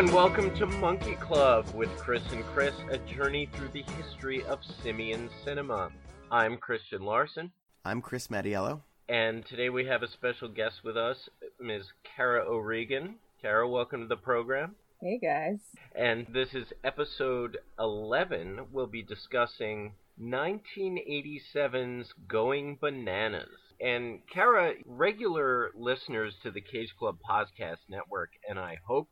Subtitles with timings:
[0.00, 4.42] Hello and welcome to Monkey Club with Chris and Chris, a journey through the history
[4.44, 5.90] of simian cinema.
[6.30, 7.52] I'm Christian Larson,
[7.84, 8.80] I'm Chris Mattiello.
[9.10, 11.28] and today we have a special guest with us,
[11.60, 11.82] Ms.
[12.16, 13.16] Kara O'Regan.
[13.42, 14.74] Kara, welcome to the program.
[15.02, 15.58] Hey guys.
[15.94, 18.68] And this is episode 11.
[18.72, 23.50] We'll be discussing 1987's Going Bananas.
[23.82, 29.10] And Kara, regular listeners to the Cage Club Podcast Network, and I hope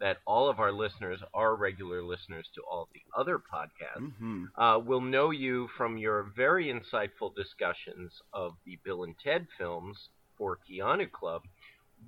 [0.00, 4.44] that all of our listeners are regular listeners to all of the other podcasts, hmm
[4.56, 10.08] uh, will know you from your very insightful discussions of the Bill and Ted films
[10.36, 11.42] for Keanu Club.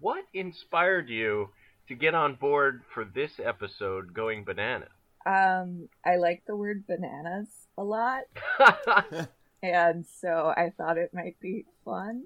[0.01, 1.51] What inspired you
[1.89, 4.89] to get on board for this episode, Going Bananas?
[5.27, 8.23] Um, I like the word bananas a lot,
[9.63, 12.23] and so I thought it might be fun.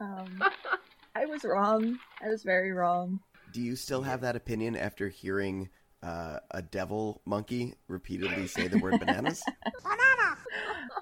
[0.00, 0.42] Um,
[1.14, 1.98] I was wrong.
[2.22, 3.20] I was very wrong.
[3.52, 5.68] Do you still have that opinion after hearing
[6.02, 9.42] uh, a devil monkey repeatedly say the word bananas?
[9.82, 10.36] Banana.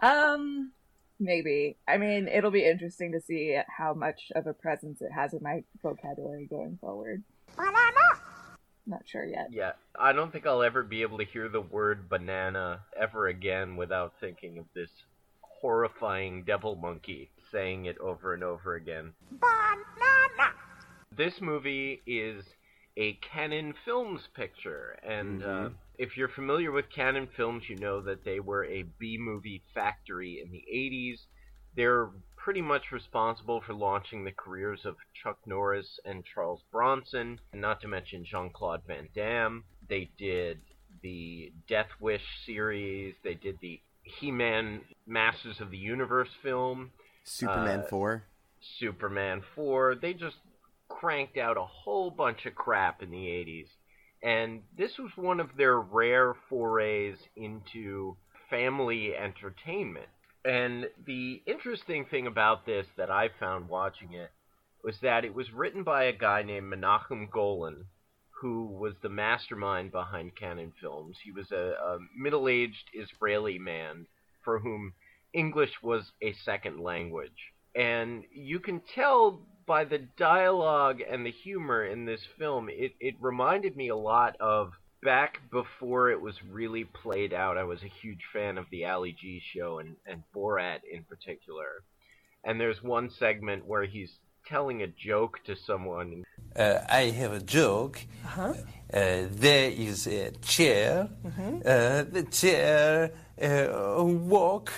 [0.03, 0.73] Um,
[1.19, 1.77] maybe.
[1.89, 5.43] I mean, it'll be interesting to see how much of a presence it has in
[5.43, 7.23] my vocabulary going forward.
[7.57, 8.21] Banana.
[8.87, 9.49] Not sure yet.
[9.51, 13.77] yeah, I don't think I'll ever be able to hear the word banana ever again
[13.77, 14.91] without thinking of this
[15.41, 19.15] horrifying devil monkey saying it over and over again.
[21.17, 22.45] This movie is
[22.97, 25.75] a Canon Films picture, and uh, Mhm.
[25.99, 30.41] if you're familiar with Canon Films, you know that they were a B movie factory
[30.41, 31.27] in the 80s.
[31.77, 37.61] They're pretty much responsible for launching the careers of Chuck Norris and Charles Bronson, and
[37.61, 39.65] not to mention Jean Claude Van Damme.
[39.89, 40.61] They did
[41.03, 46.93] the Death Wish series, they did the He Man Masters of the Universe film.
[47.25, 48.23] Superman Uh, 4?
[48.61, 49.95] Superman 4.
[49.97, 50.37] They just
[51.01, 53.69] cranked out a whole bunch of crap in the 80s.
[54.23, 58.17] And this was one of their rare forays into
[58.49, 60.09] family entertainment.
[60.45, 64.31] And the interesting thing about this that I found watching it
[64.83, 67.87] was that it was written by a guy named Menachem Golan,
[68.41, 71.17] who was the mastermind behind Canon Films.
[71.25, 74.07] He was a, a middle aged Israeli man
[74.43, 74.93] for whom
[75.33, 81.85] English was a second language and you can tell by the dialogue and the humor
[81.85, 86.85] in this film it, it reminded me a lot of back before it was really
[86.85, 90.79] played out i was a huge fan of the ali g show and, and borat
[90.91, 91.83] in particular
[92.45, 96.25] and there's one segment where he's telling a joke to someone
[96.57, 97.99] Uh, I have a joke.
[98.93, 101.09] Uh, there is a chair.
[101.65, 103.11] Uh, the chair
[103.43, 104.71] uh, walk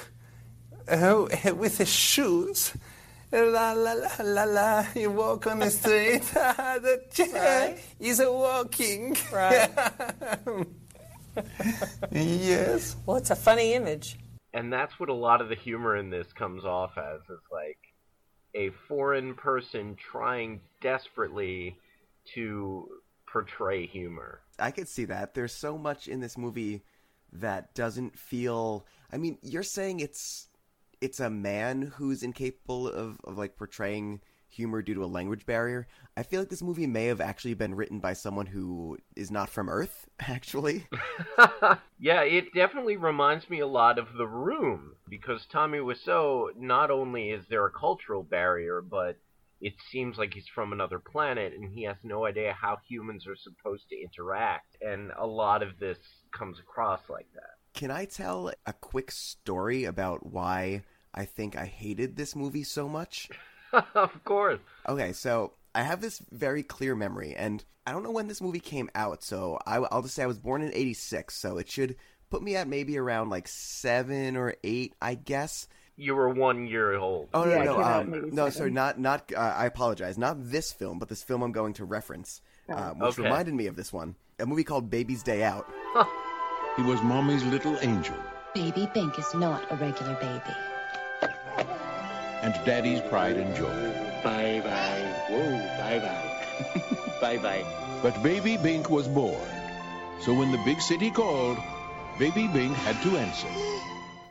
[0.89, 2.73] uh, with his shoes.
[3.33, 4.87] La la la la la.
[4.95, 6.23] You walk on the street.
[6.33, 7.79] the chair Right.
[8.01, 9.17] is a walking.
[9.33, 9.69] Right.
[12.13, 12.97] yes.
[13.05, 14.17] Well, it's a funny image.
[14.55, 17.79] and that's what a lot of the humor in this comes off as It's like
[18.55, 21.77] a foreign person trying desperately
[22.35, 22.89] to
[23.31, 25.35] portray humor I could see that.
[25.35, 26.83] There's so much in this movie
[27.33, 28.87] that doesn't feel.
[29.13, 30.49] I mean, you're saying it's
[31.01, 35.87] it's a man who's incapable of, of like portraying humor due to a language barrier.
[36.17, 39.51] I feel like this movie may have actually been written by someone who is not
[39.51, 40.87] from Earth, actually.
[41.99, 47.31] yeah, it definitely reminds me a lot of The Room because Tommy Wiseau not only
[47.31, 49.19] is there a cultural barrier, but
[49.61, 53.37] it seems like he's from another planet and he has no idea how humans are
[53.37, 55.99] supposed to interact, and a lot of this
[56.37, 57.56] comes across like that.
[57.77, 60.83] Can I tell a quick story about why
[61.13, 63.29] I think I hated this movie so much?
[63.95, 64.61] of course.
[64.89, 68.61] Okay, so I have this very clear memory, and I don't know when this movie
[68.61, 71.97] came out, so I, will just say I was born in 86, so it should
[72.31, 75.69] put me at maybe around like seven or eight, I guess.
[75.97, 77.29] You were one year old.
[77.35, 80.73] Oh, Yeah, no, it no, um, no, sorry, not, not, uh, I apologize, not this
[80.73, 82.41] film, but this film I'm going to reference,
[82.71, 83.25] uh, which Okay.
[83.25, 84.17] reminded me of this one.
[84.39, 85.71] A movie called Baby's Day Out.
[86.77, 88.17] He was Mommy's little angel
[88.57, 91.33] Baby Bink is not a regular baby.
[92.41, 93.69] and Daddy's pride and joy.
[94.25, 95.15] Bye bye.
[95.29, 97.21] Whoa, bye bye.
[97.21, 98.01] bye bye.
[98.03, 99.37] But Baby Bink was bored.
[100.23, 101.59] So when the big city called,
[102.19, 103.49] Baby Bink had to answer.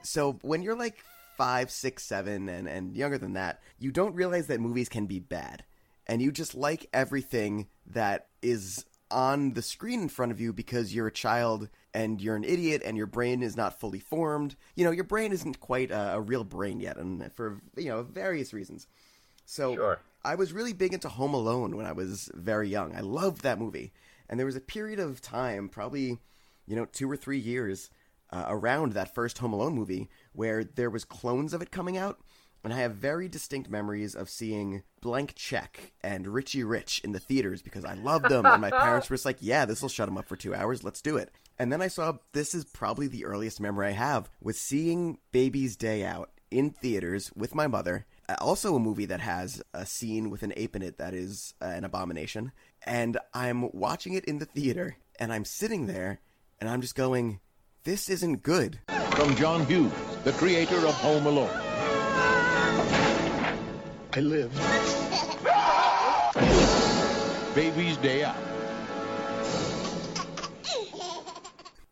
[0.01, 1.03] So when you're like
[1.37, 5.19] five, six, seven, and, and younger than that, you don't realize that movies can be
[5.19, 5.63] bad.
[6.07, 10.93] And you just like everything that is on the screen in front of you because
[10.93, 14.55] you're a child and you're an idiot and your brain is not fully formed.
[14.75, 18.03] You know, your brain isn't quite a, a real brain yet, and for, you know,
[18.03, 18.87] various reasons.
[19.45, 19.99] So Sure.
[20.23, 22.95] I was really big into Home Alone when I was very young.
[22.95, 23.93] I loved that movie.
[24.27, 26.17] And there was a period of time, probably,
[26.65, 27.91] you know, two or three years
[28.31, 32.19] uh, around that first Home Alone movie, where there was clones of it coming out.
[32.65, 37.19] And I have very distinct memories of seeing Blank Check and Richie Rich in the
[37.19, 38.43] theaters because I loved them.
[38.45, 40.83] and my parents were just like, yeah, this will shut them up for two hours.
[40.83, 41.29] Let's do it.
[41.59, 45.75] And then I saw this is probably the earliest memory I have was seeing Baby's
[45.77, 48.07] Day Out in theaters with my mother.
[48.27, 51.53] Uh, Also, a movie that has a scene with an ape in it that is
[51.61, 52.51] uh, an abomination.
[52.83, 56.19] And I'm watching it in the theater, and I'm sitting there,
[56.59, 57.39] and I'm just going,
[57.83, 58.79] this isn't good.
[59.11, 59.91] From John Hughes,
[60.23, 61.64] the creator of Home Alone.
[64.17, 64.53] I live.
[67.53, 68.37] Baby's Day Out.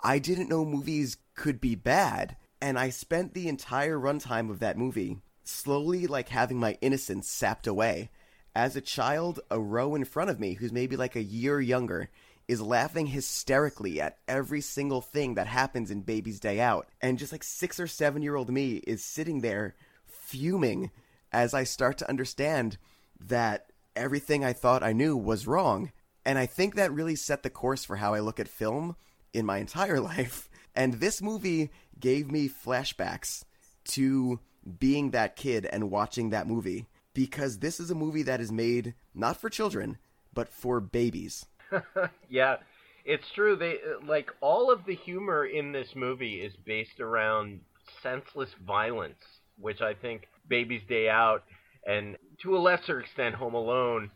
[0.01, 4.77] I didn't know movies could be bad, and I spent the entire runtime of that
[4.77, 8.09] movie slowly like having my innocence sapped away.
[8.55, 12.09] As a child, a row in front of me, who's maybe like a year younger,
[12.47, 16.87] is laughing hysterically at every single thing that happens in Baby's Day Out.
[17.01, 19.75] And just like six or seven year old me is sitting there
[20.05, 20.89] fuming
[21.33, 22.77] as I start to understand
[23.19, 25.91] that everything I thought I knew was wrong.
[26.25, 28.95] And I think that really set the course for how I look at film
[29.33, 30.49] in my entire life.
[30.75, 33.43] And this movie gave me flashbacks
[33.85, 34.39] to
[34.79, 38.93] being that kid and watching that movie because this is a movie that is made
[39.13, 39.97] not for children,
[40.33, 41.45] but for babies.
[42.29, 42.57] yeah,
[43.05, 43.55] it's true.
[43.55, 47.59] They like all of the humor in this movie is based around
[48.01, 49.21] senseless violence,
[49.59, 51.43] which I think Baby's Day Out
[51.85, 54.09] and to a lesser extent Home Alone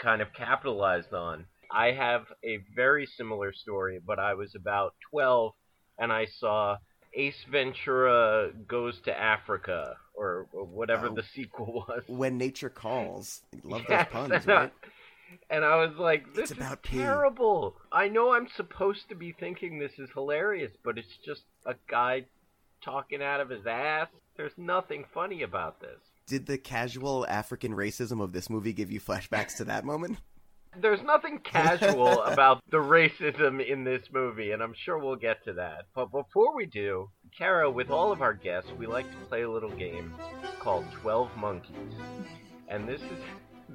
[0.00, 1.44] kind of capitalized on.
[1.72, 5.52] I have a very similar story, but I was about 12
[5.98, 6.76] and I saw
[7.14, 11.14] Ace Ventura Goes to Africa or, or whatever Oh.
[11.14, 12.02] the sequel was.
[12.06, 14.72] When nature calls, love Yes, those puns, and I- right?
[15.48, 16.98] And I was like, this It's about is pee.
[16.98, 17.76] terrible.
[17.92, 22.24] I know I'm supposed to be thinking this is hilarious, but it's just a guy
[22.84, 24.08] talking out of his ass.
[24.40, 26.00] There's nothing funny about this.
[26.26, 30.16] Did the casual African racism of this movie give you flashbacks to that moment?
[30.80, 35.52] There's nothing casual about the racism in this movie, and I'm sure we'll get to
[35.52, 35.88] that.
[35.94, 39.50] But before we do, Kara, with all of our guests, we like to play a
[39.50, 40.14] little game
[40.58, 41.76] called 12 Monkeys.
[42.68, 43.20] And this is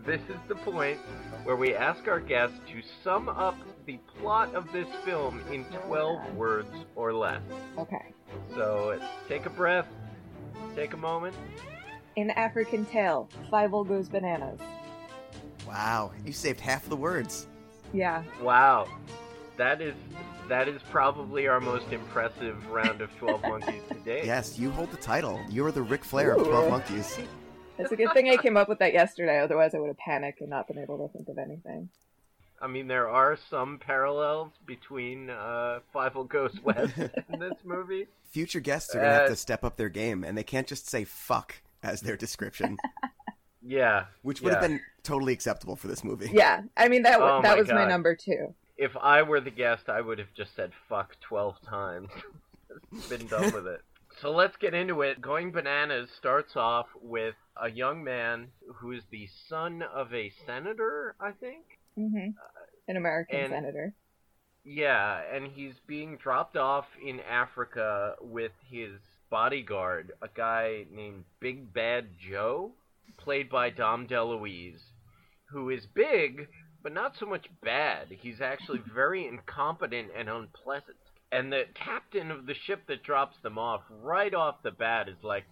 [0.04, 0.98] this is the point
[1.44, 6.34] where we ask our guests to sum up the plot of this film in 12
[6.34, 7.44] words or less.
[7.78, 8.14] Okay.
[8.56, 9.88] So take a breath,
[10.76, 11.36] take a moment.
[12.16, 14.60] In African Tale, Fievel goes bananas.
[15.68, 17.48] Wow, you saved half the words.
[17.94, 18.24] Yeah.
[18.42, 18.88] Wow,
[19.58, 19.96] that is
[20.48, 24.26] that is probably our most impressive round of 12 Monkeys to date.
[24.26, 25.40] Yes, you hold the title.
[25.50, 27.18] You're the Ric Flair of 12 Monkeys.
[27.78, 30.42] It's a good thing I came up with that yesterday, otherwise I would have panicked
[30.42, 31.90] and not been able to think of anything.
[32.62, 38.08] I mean, there are some parallels between uh, Fievel Goes West and this movie.
[38.32, 40.68] Future guests are going to have Uh, to step up their game, and they can't
[40.68, 42.78] just say fuck as their description,
[43.68, 44.60] Yeah, which would yeah.
[44.60, 46.30] have been totally acceptable for this movie.
[46.32, 48.54] Yeah, I mean that Oh that my was my number two.
[48.78, 52.10] If I were the guest, I would have just said fuck 12 times.
[53.10, 53.82] Been done with it.
[54.22, 55.22] So let's get into it.
[55.22, 61.16] Going Bananas starts off with a young man who is the son of a senator,
[61.20, 61.80] I think.
[61.96, 62.30] Hmm
[62.88, 63.94] An American and- senator.
[64.68, 69.00] Yeah, and he's being dropped off in Africa with his
[69.30, 72.72] bodyguard, a guy named Big Bad Joe,
[73.20, 74.82] played by Dom DeLuise,
[75.52, 76.48] who is big,
[76.82, 78.08] but not so much bad.
[78.10, 80.98] He's actually very incompetent and unpleasant.
[81.32, 85.24] And the captain of the ship that drops them off right off the bat is
[85.24, 85.44] like,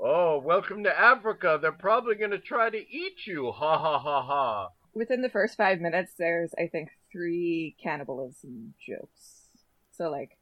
[0.00, 1.58] Oh, welcome to Africa.
[1.60, 3.52] They're probably going to try to eat you.
[3.52, 4.68] Ha ha ha ha.
[4.94, 9.48] Within the first five minutes, there's I think three cannibalism jokes.
[9.92, 10.36] So like,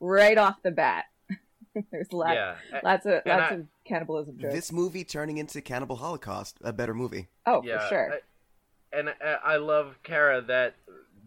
[0.00, 1.04] right off the bat,
[1.90, 2.56] there's lots, Yeah.
[2.82, 4.54] lots of And lots I- of cannibalism jokes.
[4.54, 7.28] This movie turning into Cannibal Holocaust, a better movie.
[7.46, 8.12] oh, yeah, for sure.
[8.14, 10.74] I- and I, I love Kara that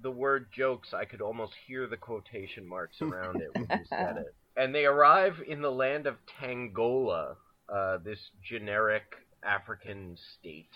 [0.01, 0.93] the word jokes.
[0.93, 4.34] I could almost hear the quotation marks around it when you said it.
[4.55, 7.38] And they arrive in the land of Tangola,
[7.70, 10.70] uh, this generic African state.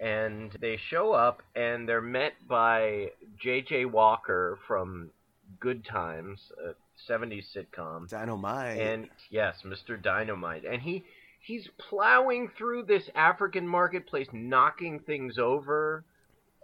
[0.00, 3.12] And they show up, and they're met by
[3.42, 3.86] J.J.
[3.86, 5.10] Walker from
[5.60, 6.74] Good Times, a
[7.10, 8.08] 70s sitcom.
[8.08, 8.78] Dynamite.
[8.78, 10.00] And yes, Mr.
[10.00, 10.64] Dynamite.
[10.64, 11.04] And he
[11.40, 16.04] he's plowing through this African marketplace, knocking things over.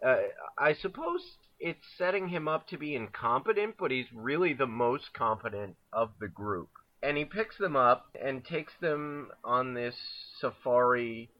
[0.04, 0.16] Uh,
[0.58, 1.20] I suppose
[1.60, 6.28] it's setting him up to be incompetent, but he's really the most competent of the
[6.28, 6.70] group.
[7.02, 9.94] And he picks them up and takes them on this
[10.40, 11.30] safari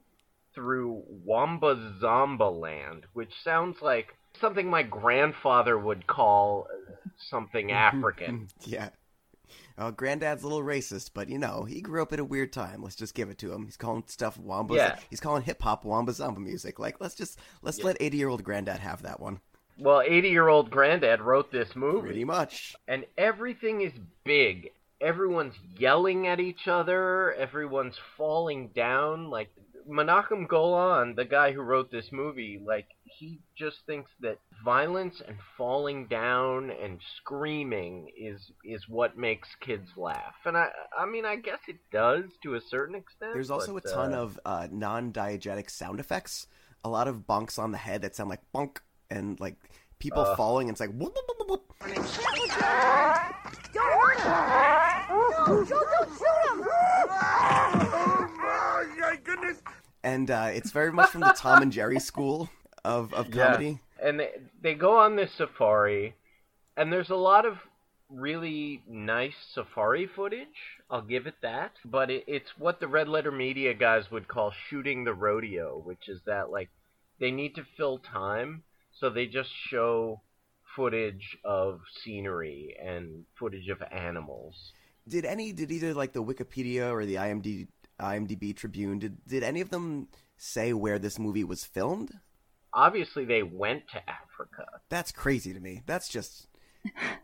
[0.54, 6.66] through Wamba Zomba land, which sounds like something my grandfather would call
[7.30, 8.48] something African.
[8.64, 8.90] yeah.
[9.78, 12.82] Oh, Granddad's a little racist, but you know he grew up in a weird time.
[12.82, 13.64] Let's just give it to him.
[13.64, 14.74] He's calling stuff wamba.
[14.74, 14.98] Yeah.
[15.10, 16.78] He's calling hip hop wamba zamba music.
[16.78, 17.86] Like let's just let's Yeah.
[17.86, 19.40] let eighty year old Granddad have that one.
[19.78, 22.00] Well, 80 year old granddad wrote this movie.
[22.08, 22.76] Pretty much.
[22.86, 23.92] and everything is
[24.22, 24.70] big.
[25.00, 27.32] Everyone's yelling at each other.
[27.34, 29.30] Everyone's falling down.
[29.30, 29.48] Like
[29.88, 35.36] Menachem Golan, the guy who wrote this movie, like he just thinks that violence and
[35.56, 40.34] falling down and screaming is is what makes kids laugh.
[40.44, 43.32] And I I mean I guess it does to a certain extent.
[43.34, 46.46] There's also but, a ton uh, of uh, non diegetic sound effects.
[46.84, 48.78] A lot of bonks on the head that sound like bonk
[49.10, 49.56] and like
[49.98, 50.36] people Uh.
[50.36, 50.68] falling.
[50.68, 51.62] And it's like whoop, whoop, whoop, whoop.
[60.02, 62.48] And uh, it's very much from the Tom and Jerry school
[62.84, 63.46] of of Yeah.
[63.52, 63.80] comedy.
[64.02, 64.30] and they,
[64.62, 66.14] they go on this safari
[66.76, 67.58] and there's a lot of
[68.10, 70.58] really nice safari footage
[70.90, 74.52] i'll give it that but it, it's what the red letter media guys would call
[74.68, 76.68] shooting the rodeo which is that like
[77.20, 78.62] they need to fill time
[79.00, 80.20] so they just show
[80.76, 84.72] footage of scenery and footage of animals
[85.08, 87.66] Did any did either like the Wikipedia or the IMD,
[88.02, 92.12] IMDb Tribune did did any of them say where this movie was filmed?
[92.74, 95.82] obviously they went to africa That's crazy to me.
[95.86, 96.48] That's just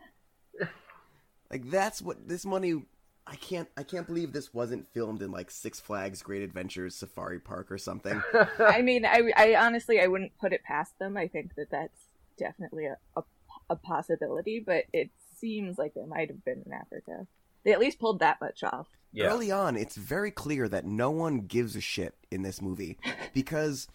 [1.51, 2.83] like that's what this money.
[3.27, 3.69] I can't.
[3.77, 7.77] I can't believe this wasn't filmed in like Six Flags Great Adventures Safari Park or
[7.77, 8.23] something.
[8.59, 11.17] I mean, I, I honestly, I wouldn't put it past them.
[11.19, 12.07] I think that that's
[12.39, 13.23] definitely a, a,
[13.69, 17.27] a possibility, but it seems like it might have been in Africa.
[17.69, 18.87] They at least pulled that much off.
[19.13, 22.97] yeah Early on, it's very clear that no one gives a shit in this movie
[23.35, 23.89] because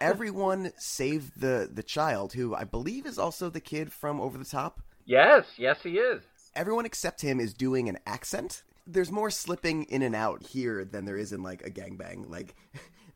[0.00, 4.44] everyone save the the child, who I believe is also the kid from Over the
[4.44, 4.80] Top.
[5.06, 6.22] yes yes he is
[6.56, 8.64] Everyone except him is doing an accent.
[8.84, 12.28] There's more slipping in and out here than there is in like a gangbang.
[12.28, 12.56] Like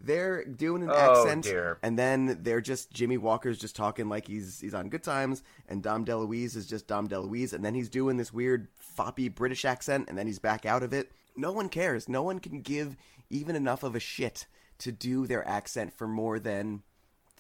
[0.05, 0.95] they're doing an Oh,
[1.25, 1.79] accent, dear.
[1.83, 5.83] and then they're just Jimmy Walker's just talking like he's he's on good times, and
[5.83, 10.09] Dom DeLuise is just Dom DeLuise, and then he's doing this weird foppy British accent,
[10.09, 11.13] and then he's back out of it.
[11.37, 12.09] No one cares.
[12.09, 12.97] No one can give
[13.31, 14.47] even enough of a shit
[14.79, 16.83] to do their accent for more than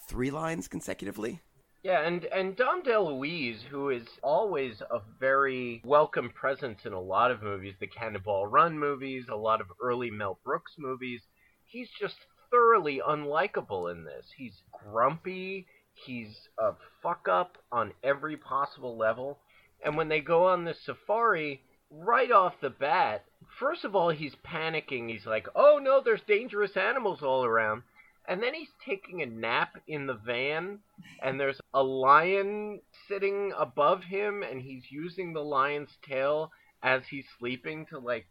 [0.08, 1.40] three lines consecutively.
[1.82, 7.30] Yeah, and and Dom DeLuise, who is always a very welcome presence in a lot
[7.30, 11.20] of movies, the Cannonball Run movies, a lot of early Mel Brooks movies,
[11.66, 12.16] he's just
[12.54, 14.26] thoroughly unlikable in this.
[14.36, 19.38] He's grumpy, he's a fuck up on every possible level,
[19.84, 23.24] and when they go on this safari, right off the bat,
[23.58, 25.10] first of all, he's panicking.
[25.10, 27.82] He's like, "Oh no, there's dangerous animals all around."
[28.26, 30.78] And then he's taking a nap in the van,
[31.22, 36.50] and there's a lion sitting above him, and he's using the lion's tail
[36.82, 38.26] as he's sleeping to like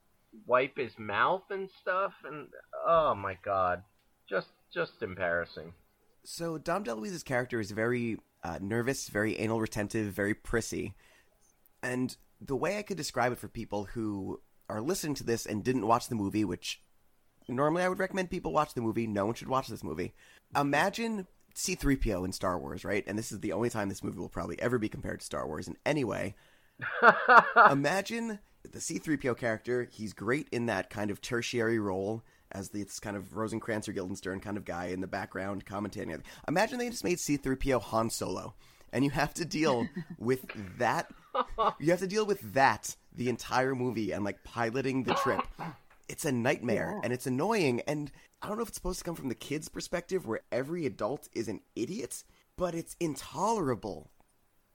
[0.48, 2.14] wipe his mouth and stuff.
[2.24, 2.48] And
[2.88, 3.84] oh my god,
[4.34, 5.74] just just embarrassing.
[6.24, 10.96] So Dom DeLuise's character is very uh, nervous, very anal retentive, very prissy,
[11.84, 15.64] and the way I could describe it for people who are listening to this and
[15.64, 16.82] didn't watch the movie, which
[17.48, 19.06] normally I would recommend people watch the movie.
[19.06, 20.14] No one should watch this movie.
[20.56, 23.04] Imagine C-3PO in Star Wars, right?
[23.06, 25.46] And this is the only time this movie will probably ever be compared to Star
[25.46, 26.36] Wars in any way.
[27.72, 29.88] Imagine the C-3PO character.
[29.92, 32.24] He's great in that kind of tertiary role
[32.54, 36.22] as this kind of Rosencrantz or Guildenstern kind of guy in the background commentating.
[36.48, 38.54] Imagine they just made C-3PO Han Solo,
[38.92, 40.46] and you have to deal with
[40.78, 41.12] that.
[41.80, 45.42] You have to deal with that the entire movie and like piloting the trip.
[46.08, 47.82] It's a nightmare and it's annoying.
[47.88, 50.86] And I don't know if it's supposed to come from the kid's perspective where every
[50.86, 52.24] adult is an idiot,
[52.58, 54.12] but it's intolerable.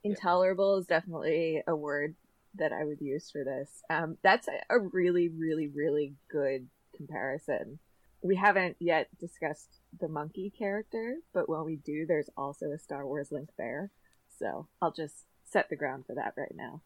[0.05, 2.15] Intolerable is definitely a word
[2.55, 3.83] that I would use for this.
[3.91, 6.69] Um, that's a, a really, really, really good
[6.99, 7.79] comparison.
[8.23, 13.07] We haven't yet discussed the monkey character, but when we do, there's also a Star
[13.07, 13.91] Wars link there.
[14.39, 16.83] So I'll just set the ground for that right now.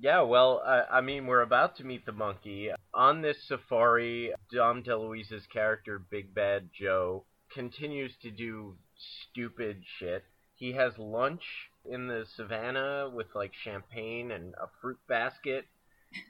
[0.00, 2.70] Yeah, well, I, I mean, we're about to meet the monkey.
[2.94, 10.24] On this safari, Dom DeLuise's character, Big Bad Joe, continues to do stupid shit.
[10.56, 11.42] He has lunch
[11.84, 15.64] in the savannah with, like, champagne and a fruit basket,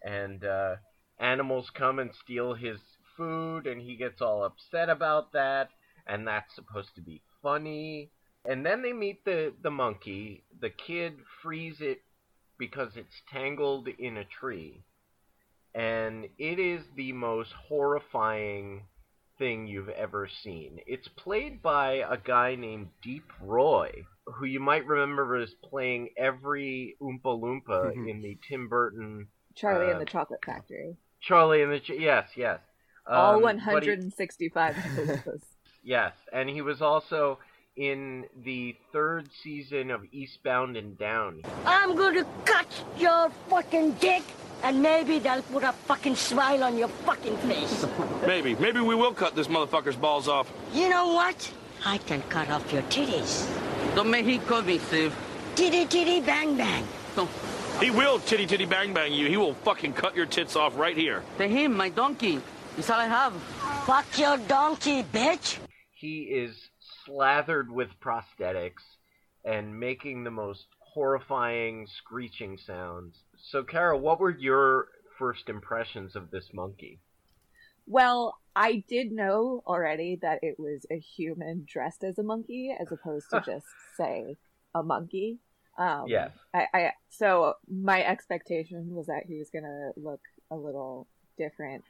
[0.03, 0.77] and uh,
[1.19, 2.79] animals come and steal his
[3.17, 5.71] food, and he gets all upset about that,
[6.07, 8.11] and that's supposed to be funny.
[8.45, 10.45] And then they meet the, the monkey.
[10.61, 12.01] The kid frees it
[12.59, 14.83] because it's tangled in a tree.
[15.75, 18.83] And it is the most horrifying
[19.39, 20.79] thing you've ever seen.
[20.87, 23.91] It's played by a guy named Deep Roy,
[24.27, 28.09] who you might remember as playing every Oompa Loompa Mhm.
[28.11, 30.97] in the Tim Burton Charlie Uh, and the Chocolate Factory.
[31.21, 32.61] Charlie and the Ch- yes, yes,
[33.07, 35.41] All Um, but he- 165 Oompas.
[35.87, 37.39] Yes, and he was also
[37.77, 41.43] in the third season of Eastbound and Down.
[41.67, 44.23] I'm gonna cut your fucking dick,
[44.63, 47.85] and maybe they'll put a fucking smile on your fucking face.
[48.27, 48.55] Maybe.
[48.55, 50.51] Maybe we will cut this motherfucker's balls off.
[50.73, 51.53] You know what?
[51.85, 53.45] I can cut off your titties.
[53.95, 55.15] Don't make he call me, Steve.
[55.55, 56.87] Titty titty bang bang.
[57.81, 59.27] He will titty titty bang bang you.
[59.29, 61.23] He will fucking cut your tits off right here.
[61.37, 62.41] To him, my donkey.
[62.77, 63.33] It's all I have.
[63.87, 65.59] Fuck your donkey, bitch.
[65.93, 66.57] He is
[67.05, 68.83] slathered with prosthetics
[69.45, 73.17] and making the most horrifying screeching sounds.
[73.37, 74.89] So, Kara, what were your
[75.19, 76.99] first impressions of this monkey?
[77.87, 82.91] Well, I did know already that it was a human dressed as a monkey, as
[82.91, 83.67] opposed to just
[83.97, 84.37] say
[84.75, 85.39] a monkey.
[85.79, 86.31] Um, Yes.
[86.53, 91.85] I, I so my expectation was that he was gonna look a little different.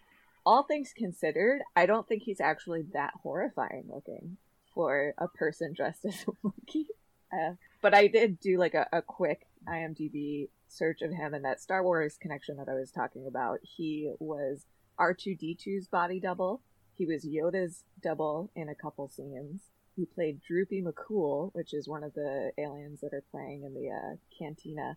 [0.46, 4.36] All things considered, I don't think he's actually that horrifying looking
[4.74, 6.86] for a person dressed as a monkey.
[7.32, 11.60] Uh, but I did do like a, a quick IMDb search of him and that
[11.60, 13.60] Star Wars connection that I was talking about.
[13.62, 14.66] He was
[15.00, 16.60] R2D2's body double.
[16.96, 19.62] He was Yoda's double in a couple scenes.
[19.96, 23.90] He played Droopy McCool, which is one of the aliens that are playing in the
[23.90, 24.96] uh, cantina,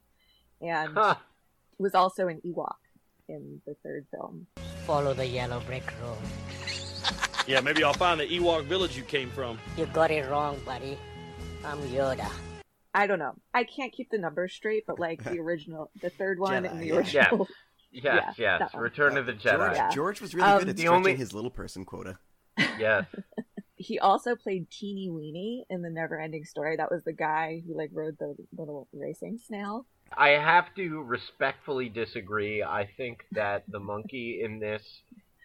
[0.62, 1.16] and Huh.
[1.78, 2.76] was also an Ewok
[3.30, 4.48] in the third film.
[4.86, 6.18] Follow the yellow brick road.
[7.48, 9.58] Yeah, maybe I'll find the Ewok village you came from.
[9.78, 10.98] You got it wrong, buddy.
[11.64, 12.30] I'm Yoda.
[12.94, 13.36] I don't know.
[13.54, 16.88] I can't keep the numbers straight, but like the original, the third one and the
[16.88, 16.96] yeah.
[16.96, 17.48] original.
[17.90, 18.60] Yes, Yeah, yes.
[18.60, 18.84] that one.
[18.84, 19.56] Return of the Jedi.
[19.60, 19.90] George, Yeah.
[19.92, 22.20] George was really Um, good at the stretching only- his little person quota.
[22.78, 23.06] Yes.
[23.78, 26.76] He also played Teeny Weeny in the Neverending Story.
[26.76, 29.86] That was the guy who like rode the little racing snail.
[30.16, 32.64] I have to respectfully disagree.
[32.64, 34.84] I think that the monkey in this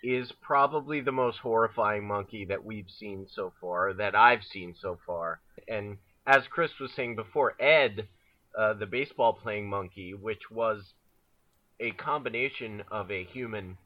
[0.02, 4.98] is probably the most horrifying monkey that we've seen so far, that I've seen so
[5.06, 5.40] far.
[5.68, 8.08] And as Chris was saying before, Ed,
[8.58, 10.92] uh, the baseball playing monkey, which was
[11.80, 13.78] a combination of a human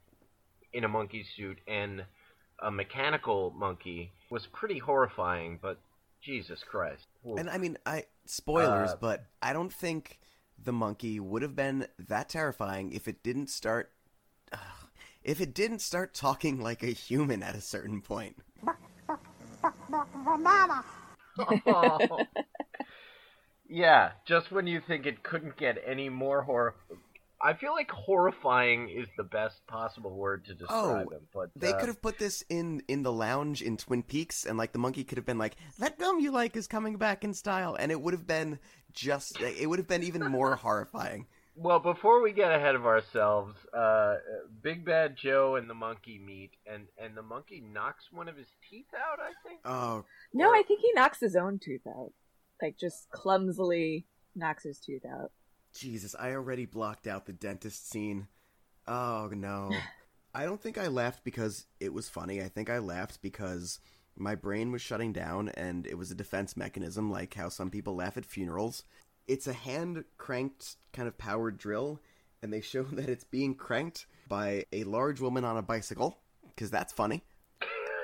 [0.73, 2.03] in a monkey suit and
[2.61, 5.79] a mechanical monkey, was pretty horrifying, but
[6.21, 7.05] Jesus Christ.
[7.25, 7.35] Ooh.
[7.37, 10.19] And I mean, I spoilers, Uh, but I don't think
[10.61, 13.91] the monkey would have been that terrifying if it didn't start.
[14.51, 14.59] ugh,
[15.23, 18.37] if it didn't start talking like a human at a certain point.
[21.39, 22.25] Oh.
[23.69, 26.75] yeah, just when you think it couldn't get any more horror.
[27.41, 31.27] I feel like horrifying is the best possible word to describe Oh, him.
[31.33, 34.57] But They uh, could have put this in in the lounge in Twin Peaks, and
[34.57, 37.33] like the monkey could have been like, "That gum you like is coming back in
[37.33, 38.59] style," and it would have been
[38.91, 39.39] just.
[39.41, 41.27] It would have been even more horrifying.
[41.59, 44.17] Well, before we get ahead of ourselves, uh,
[44.61, 48.47] Big Bad Joe and the monkey meet, and and the monkey knocks one of his
[48.69, 49.19] teeth out.
[49.19, 49.61] I think.
[49.65, 52.13] Oh, No, I think he knocks his own tooth out.
[52.61, 55.31] Like just clumsily knocks his tooth out.
[55.77, 58.27] Jesus, I already blocked out the dentist scene.
[58.87, 59.71] Oh no.
[60.33, 62.41] I don't think I laughed because it was funny.
[62.41, 63.79] I think I laughed because
[64.15, 67.95] my brain was shutting down and it was a defense mechanism like how some people
[67.95, 68.83] laugh at funerals.
[69.27, 72.01] It's a hand cranked kind of powered drill
[72.41, 76.19] and they show that it's being cranked by a large woman on a bicycle
[76.55, 77.23] because that's funny.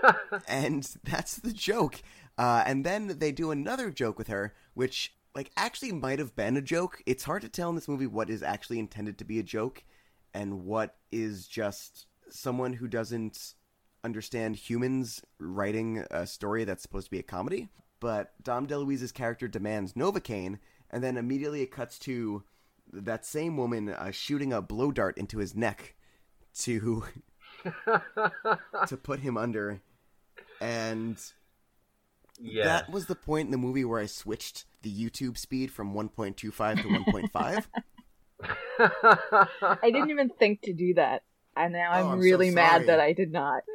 [0.47, 2.01] and that's the joke.
[2.37, 6.57] Uh, and then they do another joke with her, which like actually might have been
[6.57, 7.01] a joke.
[7.05, 9.83] It's hard to tell in this movie what is actually intended to be a joke
[10.33, 13.53] and what is just someone who doesn't
[14.03, 17.69] understand humans writing a story that's supposed to be a comedy.
[17.99, 20.59] But Dom DeLuise's character demands Novocaine,
[20.91, 22.43] and then immediately it cuts to
[22.91, 25.95] that same woman uh, shooting a blow dart into his neck
[26.59, 27.05] to
[28.87, 29.81] to put him under.
[30.59, 31.17] And
[32.39, 32.63] Yeah.
[32.65, 36.81] that was the point in the movie where I switched the YouTube speed from 1.25
[36.81, 37.65] to 1.5.
[39.81, 41.23] I didn't even think to do that.
[41.55, 43.63] And now I'm, Oh, I'm so really mad that I did not.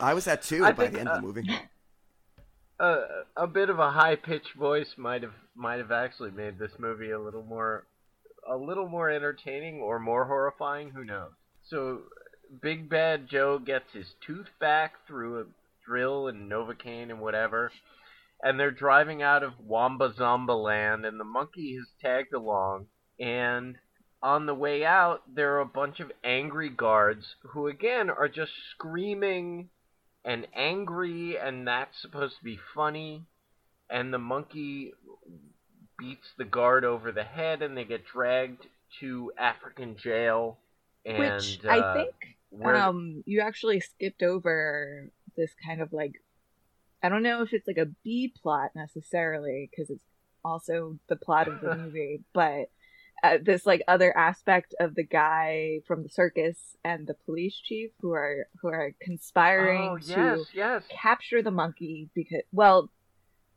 [0.00, 1.50] I was at two I by think, the end uh, of the movie.
[2.78, 3.02] uh,
[3.36, 7.10] a bit of a high pitched voice might have might have actually made this movie
[7.10, 7.84] a little more
[8.48, 10.90] a little more entertaining or more horrifying.
[10.90, 11.30] Who knows?
[11.68, 12.00] So,
[12.62, 15.44] Big Bad Joe gets his tooth back through a
[15.90, 17.72] drill and novocaine and whatever,
[18.42, 22.86] and they're driving out of Wamba Zomba Land, and the monkey has tagged along.
[23.18, 23.76] And
[24.22, 28.52] on the way out, there are a bunch of angry guards who, again, are just
[28.70, 29.68] screaming
[30.24, 33.26] and angry, and that's supposed to be funny.
[33.92, 34.92] and the monkey
[35.98, 38.64] beats the guard over the head, and they get dragged
[39.00, 40.58] to African jail.
[41.04, 42.14] And Which I uh, think
[42.50, 46.12] where- um you actually skipped over this kind of like
[47.02, 50.04] I don't know if it's like a B plot necessarily because it's
[50.44, 52.70] also the plot of the movie, but
[53.22, 57.90] uh, this like other aspect of the guy from the circus and the police chief
[58.00, 60.82] who are who are conspiring Oh, to yes, yes.
[60.90, 62.90] capture the monkey because well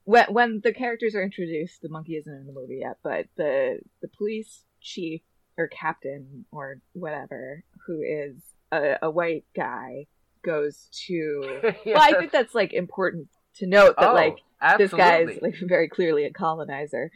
[0.04, 3.80] when when the characters are introduced the monkey isn't in the movie yet but the
[4.02, 5.22] the police chief
[5.58, 8.36] or captain or whatever who is
[8.74, 10.08] a, a white guy
[10.44, 14.38] goes to well i think that's like important to note that Oh, like
[14.78, 17.12] this guy is like very clearly a colonizer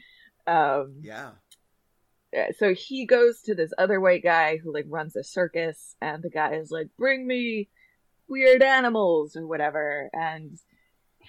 [0.46, 1.32] um Yeah.
[2.38, 6.24] uh, so he goes to this other white guy who like runs a circus and
[6.24, 7.70] the guy is like bring me
[8.28, 10.58] weird animals or whatever and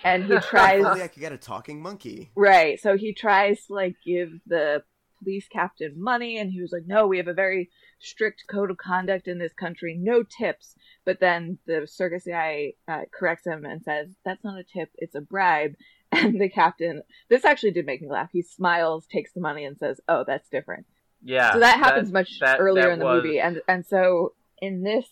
[0.05, 2.31] and he tries only I could get a talking monkey.
[2.37, 4.83] right so he tries to like give the
[5.21, 8.77] police captain money and he was like no we have a very strict code of
[8.77, 13.83] conduct in this country no tips but then the circus guy uh, corrects him and
[13.83, 15.75] says that's not a tip it's a bribe
[16.13, 19.77] and the captain this actually did make me laugh he smiles takes the money and
[19.79, 20.87] says oh that's different
[21.23, 21.53] Yeah.
[21.53, 24.83] so that happens much that- earlier that in the was- movie, and and so in
[24.83, 25.07] this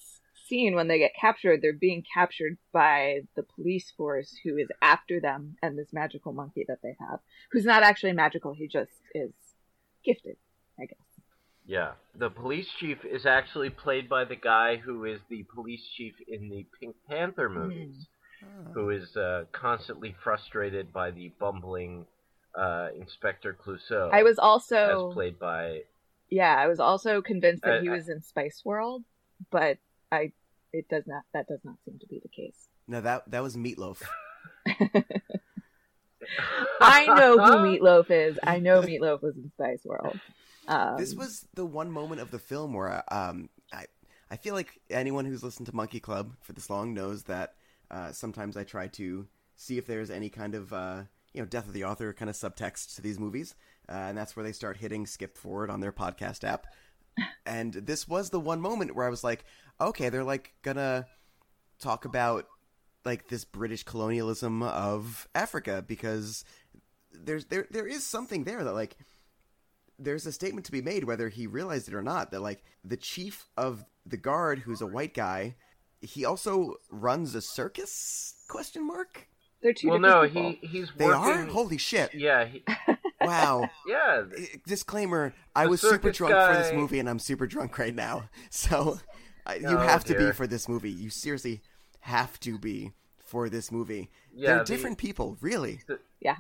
[0.49, 5.21] scene when they get captured, they're being captured by the police force who is after
[5.21, 7.19] them and this magical monkey that they have,
[7.51, 8.55] who's not actually magical.
[8.55, 9.33] He just is
[10.05, 10.37] gifted,
[10.79, 11.06] I guess.
[11.67, 11.93] Yeah.
[12.19, 16.49] The police chief is actually played by the guy who is the police chief in
[16.49, 18.07] the Pink Panther movies,
[18.73, 22.07] who is uh, constantly frustrated by the bumbling
[22.57, 24.11] uh, Inspector Clouseau.
[24.13, 25.83] I was also as played by
[26.31, 29.05] yeah, I was also convinced that Uh, he I- was in Spice World,
[29.51, 29.79] but
[30.11, 30.33] I
[30.73, 32.69] it does not that does not seem to be the case.
[32.89, 34.03] No, that that was Meatloaf.
[36.81, 38.39] I know who Meatloaf is.
[38.43, 40.19] I know Meatloaf was in Spice World.
[40.69, 43.87] Um, this was the one moment of the film where um, I
[44.31, 47.55] I feel like anyone who's listened to Monkey Club for this long knows that
[47.91, 49.27] uh, sometimes I try to
[49.57, 51.03] see if there's any kind of uh,
[51.33, 53.55] you know death of the author kind of subtext to these movies,
[53.89, 56.67] uh, and that's where they start hitting skip forward on their podcast app.
[57.47, 59.45] And this was the one moment where I was like,
[59.81, 61.07] okay, they're like gonna
[61.79, 62.47] talk about
[63.05, 66.45] like this British colonialism of Africa because
[67.13, 68.97] there's there there is something there that like
[69.99, 72.97] there's a statement to be made whether he realized it or not that like the
[72.97, 75.55] chief of the guard who's a white guy
[76.03, 78.35] he also runs a circus?
[78.49, 79.27] Question mark?
[79.63, 80.51] They're two well, no, people.
[80.61, 81.45] he he's they are?
[81.47, 82.13] holy shit.
[82.15, 82.63] Yeah, he,
[83.23, 83.69] wow.
[83.89, 84.25] Yeah.
[84.37, 87.95] Eh, disclaimer i was super circus drunk for this movie and i'm super drunk right
[87.95, 88.29] now.
[88.51, 88.99] So
[89.47, 90.91] I, you Oh, have to be for this movie.
[90.91, 91.63] You seriously
[92.01, 92.93] have to be
[93.25, 94.11] for this movie.
[94.35, 95.81] Yeah, they're the- different people really.
[96.21, 96.37] yeah.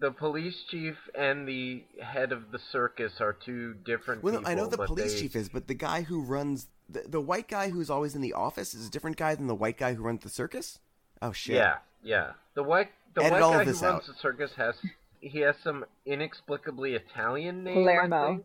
[0.00, 4.50] The police chief and the head of the circus are two different Well, no, people.
[4.52, 7.48] I know the police they- chief is, but the guy who runs the, the white
[7.48, 10.02] guy who's always in the office is a different guy than the white guy who
[10.02, 10.78] runs the circus.
[11.22, 11.56] Oh shit!
[11.56, 12.32] Yeah, yeah.
[12.54, 14.74] The white the Edit white all guy who this runs the circus has
[15.20, 17.86] he has some inexplicably Italian name.
[17.86, 18.44] I Palermo.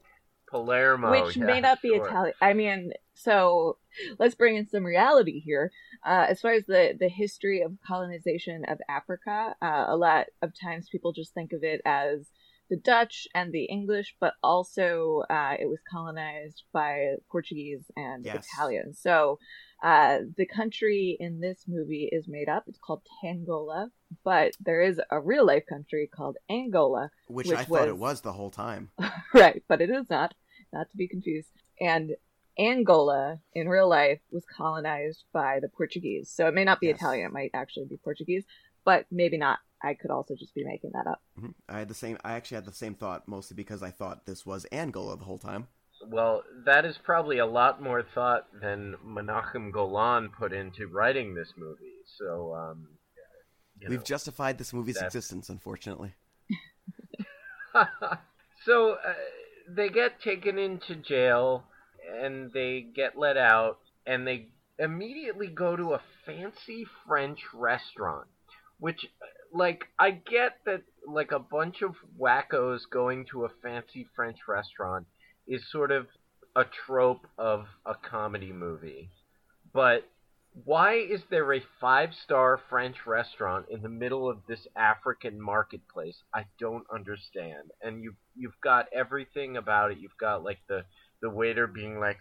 [0.49, 0.65] Think.
[0.65, 2.07] Palermo, which yeah, may not be sure.
[2.07, 2.33] Italian.
[2.41, 3.77] I mean, so
[4.19, 5.71] let's bring in some reality here.
[6.05, 10.53] Uh, as far as the the history of colonization of Africa, uh, a lot of
[10.59, 12.29] times people just think of it as
[12.69, 18.47] the Dutch and the English, but also uh, it was colonized by Portuguese and Yes.
[18.53, 18.99] Italians.
[19.01, 19.39] So
[19.85, 22.63] uh, the country in this movie is made up.
[22.67, 23.89] It's called Tangola,
[24.23, 27.99] but there is a real life country called Angola, which, which I thought it was-
[28.15, 28.89] was the whole time.
[29.33, 30.33] right, but it is not,
[30.73, 31.49] not to be confused.
[31.79, 32.15] And
[32.57, 36.31] Angola in real life was colonized by the Portuguese.
[36.33, 36.97] So it may not be Yes.
[36.97, 38.45] Italian, it might actually be Portuguese,
[38.85, 39.59] but maybe not.
[39.83, 41.21] I could also just be making that up.
[41.39, 41.53] Mhm.
[41.69, 42.17] I had the same.
[42.23, 45.37] I actually had the same thought, mostly because I thought this was Angola the whole
[45.37, 45.67] time.
[46.01, 51.53] Well, that is probably a lot more thought than Menachem Golan put into writing this
[51.57, 52.03] movie.
[52.17, 52.87] So, um,
[53.87, 54.03] We've know.
[54.03, 56.13] justified this movie's that's- existence, unfortunately.
[58.65, 59.13] so uh,
[59.69, 61.63] they get taken into jail
[62.21, 64.47] and they get let out and they
[64.79, 68.27] immediately go to a fancy French restaurant,
[68.79, 69.05] which
[69.53, 75.07] like I get that like a bunch of wackos going to a fancy French restaurant
[75.47, 76.07] is sort of
[76.55, 79.09] a trope of a comedy movie.
[79.73, 80.07] But
[80.63, 86.15] why is there a five-star French restaurant in the middle of this African marketplace?
[86.33, 87.71] I don't understand.
[87.81, 89.97] And you you've got everything about it.
[89.97, 90.85] You've got like the
[91.21, 92.19] the waiter being like,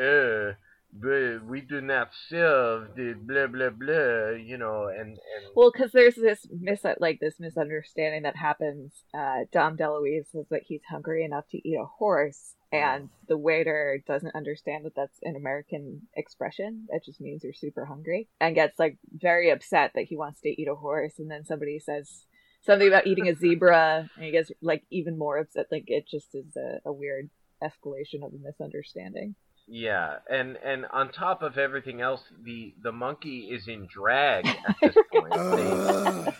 [0.00, 0.52] "Uh,
[0.92, 5.90] "But we do not serve the blah blah blah, you know, and and Well, because
[5.90, 9.04] there's this mis like this misunderstanding that happens.
[9.12, 14.02] Uh, Dom DeLuise says that he's hungry enough to eat a horse, and the waiter
[14.06, 16.86] doesn't understand that that's an American expression.
[16.90, 20.48] That just means you're super hungry, and gets like very upset that he wants to
[20.48, 21.18] eat a horse.
[21.18, 22.24] And then somebody says
[22.62, 25.66] something about eating a zebra, and he gets like even more upset.
[25.70, 27.30] Like it just is a, a weird
[27.62, 29.34] escalation of a misunderstanding.
[29.68, 34.76] yeah, and and on top of everything else, the the monkey is in drag at
[34.82, 35.32] this point.
[35.32, 35.38] They-
[36.28, 36.34] Ugh.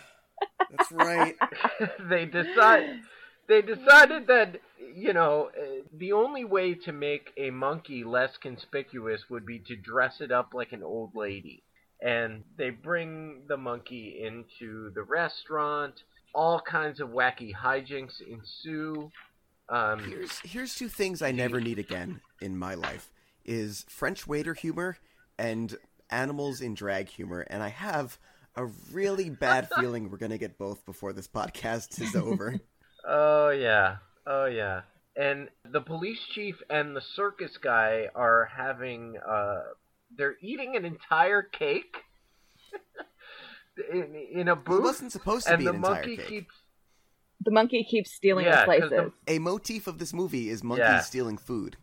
[0.71, 1.35] that's right.
[2.09, 2.99] they decide
[3.47, 4.59] they decided that
[4.95, 9.75] you know uh, the only way to make a monkey less conspicuous would be to
[9.75, 11.63] dress it up like an old lady
[12.01, 16.03] and they bring the monkey into the restaurant
[16.35, 19.11] all kinds of wacky hijinks ensue
[19.69, 23.11] um, Here's here's two things I never need again in my life:
[23.45, 24.97] is French waiter humor
[25.37, 25.75] and
[26.09, 27.41] animals in drag humor.
[27.49, 28.17] And I have
[28.55, 32.59] a really bad feeling we're gonna get both before this podcast is over.
[33.07, 33.97] Oh yeah.
[34.25, 34.81] Oh yeah.
[35.15, 39.61] And the police chief and the circus guy are having uh
[40.15, 41.95] they're eating an entire cake
[43.91, 44.79] in, in a booth.
[44.79, 46.27] It wasn't supposed to and be the an entire monkey cake.
[46.27, 46.53] keeps
[47.45, 50.63] The monkey keeps stealing Yeah, the 'cause slices, the- A motif of this movie is
[50.63, 50.99] monkeys Yeah.
[51.01, 51.77] stealing food.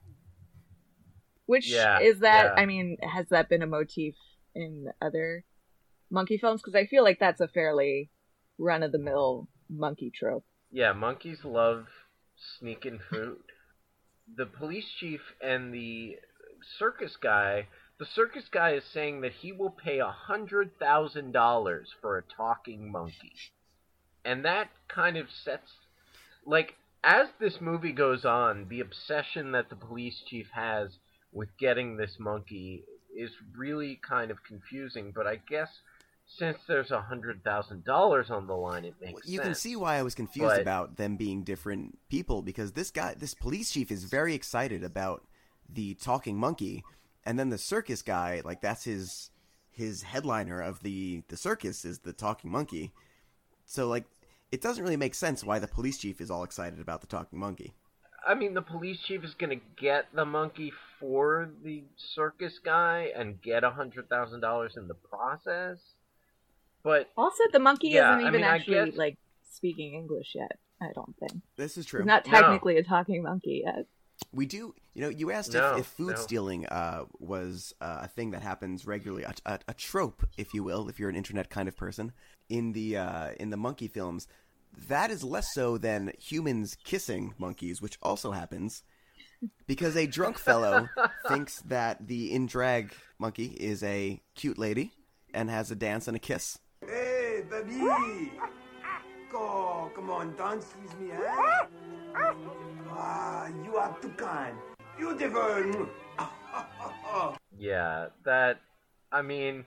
[1.46, 2.52] which Yeah, is that?
[2.54, 2.62] yeah.
[2.62, 4.14] I mean, has that been a motif
[4.54, 5.44] in other
[6.08, 6.60] monkey films?
[6.62, 8.10] Because I feel like that's a fairly
[8.56, 10.44] run of the mill monkey trope.
[10.72, 11.86] Yeah, monkeys love
[12.58, 13.38] sneaking food.
[14.36, 16.16] The police chief and the
[16.78, 17.66] circus guy
[18.00, 22.22] the circus guy is saying that he will pay a hundred thousand dollars for a
[22.22, 23.34] talking monkey.
[24.24, 25.70] And that kind of sets
[26.46, 30.96] like as this movie goes on, the obsession that the police chief has
[31.32, 35.68] with getting this monkey is really kind of confusing, but I guess
[36.38, 39.28] since there's a hundred thousand dollars on the line, it makes sense.
[39.28, 39.46] You sense.
[39.46, 43.14] can see why I was confused But- about them being different people because this guy,
[43.14, 45.24] this police chief, is very excited about
[45.68, 46.84] the talking monkey,
[47.24, 49.30] and then the circus guy, like that's his
[49.70, 52.92] his headliner of the the circus is the talking monkey.
[53.64, 54.04] So like,
[54.50, 57.38] it doesn't really make sense why the police chief is all excited about the talking
[57.38, 57.72] monkey.
[58.26, 61.82] I mean, the police chief is going to get the monkey for the
[62.14, 65.78] circus guy and get a hundred thousand dollars in the process.
[66.82, 69.18] But Also, the monkey Yeah, isn't I even mean, actually guess- like
[69.50, 70.58] speaking English yet.
[70.82, 72.00] I don't think This is true.
[72.00, 72.32] he's not No.
[72.32, 73.86] technically a talking monkey yet.
[74.32, 76.16] We do, you know, you asked No, if, if food no.
[76.16, 80.62] stealing uh, was uh, a thing that happens regularly, a, a, a trope, if you
[80.62, 82.12] will, if you're an internet kind of person,
[82.48, 84.26] in the uh, in the monkey films.
[84.88, 88.82] That is less so than humans kissing monkeys, which also happens
[89.66, 90.88] because a drunk fellow
[91.28, 94.92] thinks that the in drag monkey is a cute lady
[95.34, 96.58] and has a dance and a kiss.
[96.86, 98.32] Hey, baby!
[99.30, 101.66] Go, come on, dance with me, huh?
[102.90, 104.56] Ah, you are too kind.
[104.96, 105.88] Beautiful!
[107.58, 108.60] yeah, that
[109.12, 109.64] I mean,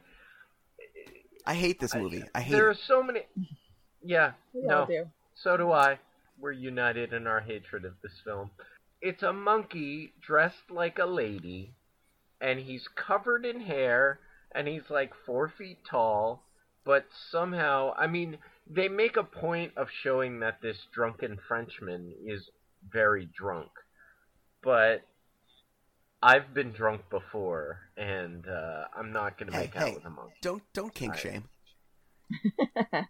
[1.46, 2.24] I hate this movie.
[2.34, 3.22] I hate there are so many.
[4.04, 5.06] Yeah, We no, all do.
[5.36, 6.00] so do I.
[6.40, 8.50] We're united in our hatred of this film.
[9.02, 11.74] It's a monkey dressed like a lady,
[12.42, 14.20] and he's covered in hair,
[14.54, 16.44] and he's like four feet tall,
[16.86, 18.38] but somehow, I mean,
[18.70, 22.50] they make a point of showing that this drunken Frenchman is
[22.92, 23.70] very drunk,
[24.64, 25.02] but
[26.22, 30.10] I've been drunk before, and uh, I'm not gonna Hey, make hey, out with a
[30.10, 30.36] monkey.
[30.42, 31.44] don't don't kink I- shame.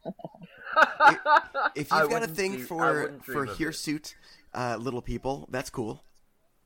[1.75, 4.15] If you've got a thing do- for for hirsute
[4.53, 6.03] uh, little people, that's cool.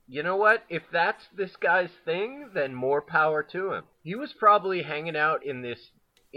[0.08, 0.63] You know what?
[0.70, 3.84] If that's this guy's thing, then more power to him.
[4.04, 5.80] He was probably hanging out in this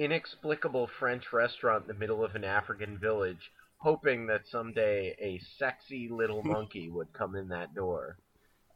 [0.00, 6.08] inexplicable French restaurant in the middle of an African village, hoping that someday a sexy
[6.10, 8.16] little monkey would come in that door.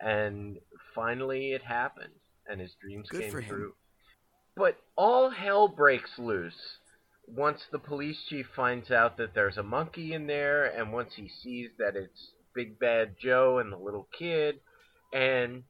[0.00, 0.58] And
[0.94, 2.12] finally it happened,
[2.46, 3.48] and his dreams Good came for him.
[3.48, 3.72] true.
[4.54, 6.78] But all hell breaks loose
[7.26, 11.30] once the police chief finds out that there's a monkey in there, and once he
[11.42, 14.60] sees that it's Big Bad Joe and the little kid,
[15.12, 15.64] and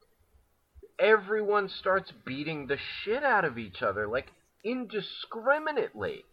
[0.99, 4.33] everyone starts beating the shit out of each other, like
[4.65, 6.25] indiscriminately.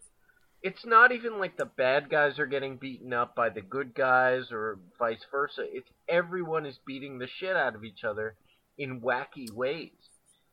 [0.62, 4.44] It's not even like the bad guys are getting beaten up by the good guys
[4.52, 5.62] or vice versa.
[5.66, 8.36] It's everyone is beating the shit out of each other
[8.78, 9.90] in wacky ways.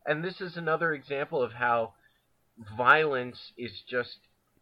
[0.06, 1.94] And this is another example of how
[2.76, 4.18] violence is just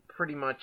[0.10, 0.60] pretty much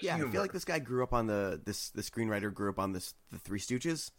[0.00, 0.28] Yeah, humor.
[0.28, 2.92] I feel like this guy grew up on the this the screenwriter grew up on
[2.92, 4.10] this the Three Stooges.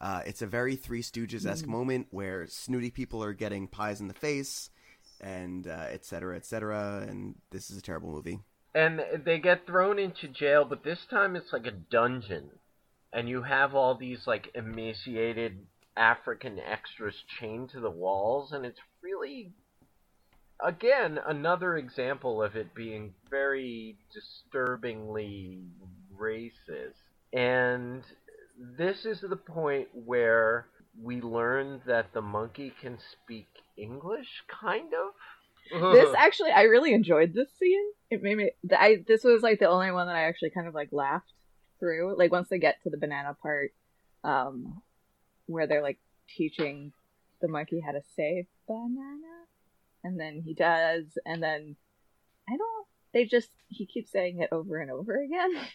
[0.00, 1.68] Uh, it's a very Three Stooges esque Mm.
[1.68, 4.70] moment where snooty people are getting pies in the face,
[5.20, 7.06] and uh, et cetera, et cetera.
[7.08, 8.40] And this is a terrible movie.
[8.74, 12.50] and they get thrown into jail, but this time it's like a dungeon,
[13.12, 15.58] and you have all these like emaciated
[15.96, 19.52] African extras chained to the walls, and it's really,
[20.64, 25.58] again, another example of it being very disturbingly
[26.16, 26.94] racist.
[27.32, 28.02] And
[28.78, 30.66] this is the point where
[31.02, 35.92] we learn that the monkey can speak English, kind of.
[35.94, 37.84] this actually, I really enjoyed this scene.
[38.10, 38.50] It made me.
[38.76, 41.32] I this was like the only one that I actually kind of like laughed
[41.78, 42.16] through.
[42.18, 43.72] Like once they get to the banana part,
[44.24, 44.82] um,
[45.46, 46.92] where they're like teaching
[47.40, 49.46] the monkey how to say banana,
[50.04, 51.76] and then he does, and then
[52.48, 52.86] I don't.
[53.12, 55.54] They just he keeps saying it over and over again.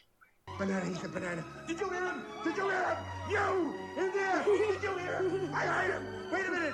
[0.57, 1.43] Banana, he's a banana.
[1.67, 2.23] Did you hear him?
[2.45, 2.97] Did you hear him?
[3.29, 3.73] You!
[3.97, 4.43] In there!
[4.45, 5.49] Did you hear him?
[5.53, 6.03] I heard him!
[6.31, 6.73] Wait a minute!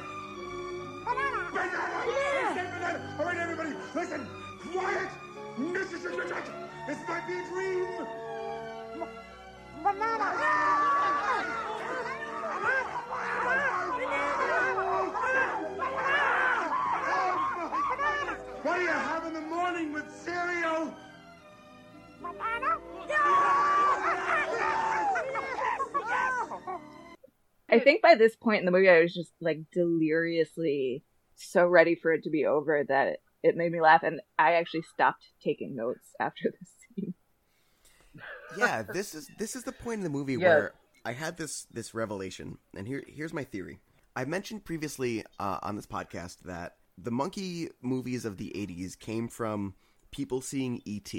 [1.51, 1.71] Banana!
[1.71, 2.49] Banana!
[2.49, 3.15] I said banana!
[3.19, 4.27] All right, everybody, listen!
[4.71, 5.09] Quiet!
[5.73, 7.85] This is This might be a dream!
[9.83, 10.27] Banana.
[18.63, 20.93] What do you have in the morning with cereal?
[22.21, 22.77] Banana?
[27.69, 31.03] I think by this point in the movie, I was just like deliriously
[31.49, 34.83] so ready for it to be over that it made me laugh, and I actually
[34.93, 37.13] stopped taking notes after this scene.
[38.57, 40.47] yeah, this is this is the point in the movie Yeah.
[40.47, 40.73] where
[41.05, 43.79] I had this this revelation, and here here's my theory.
[44.15, 49.27] I mentioned previously uh, on this podcast that the monkey movies of the '80s came
[49.27, 49.73] from
[50.11, 51.11] people seeing ET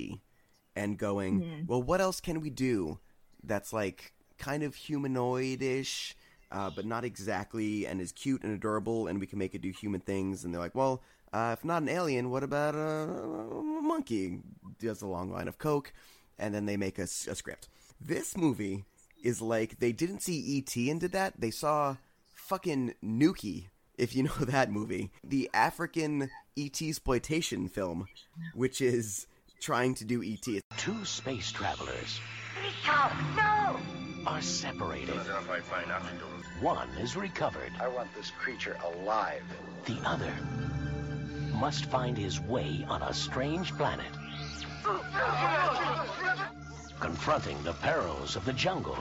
[0.77, 1.67] and going, Mhm.
[1.67, 3.01] "Well, what else can we do
[3.43, 6.15] that's like kind of humanoid-ish,
[6.53, 9.71] uh, but not exactly, and is cute and adorable, and we can make it do
[9.71, 11.03] human things?" And they're like, "Well."
[11.35, 14.41] Uh, if not an alien, what about a, a monkey?
[14.79, 15.91] Does a long line of coke,
[16.39, 17.69] and then they make a script.
[17.99, 18.85] This movie
[19.23, 20.91] is like they didn't see E.T.
[20.91, 21.41] and did that.
[21.41, 21.97] They saw
[22.35, 26.89] fucking Nukie, if you know that movie, the African E.T.
[26.89, 28.09] exploitation film,
[28.55, 29.27] which is
[29.61, 30.61] trying to do E.T.
[30.77, 32.21] Two space travelers
[33.37, 33.52] No!
[34.27, 35.19] Are separated.
[36.61, 37.73] One is recovered.
[37.81, 39.43] I want this creature alive.
[39.85, 40.33] The other
[41.55, 44.13] must find his way on a strange planet,
[47.01, 48.99] confronting the perils of the jungle.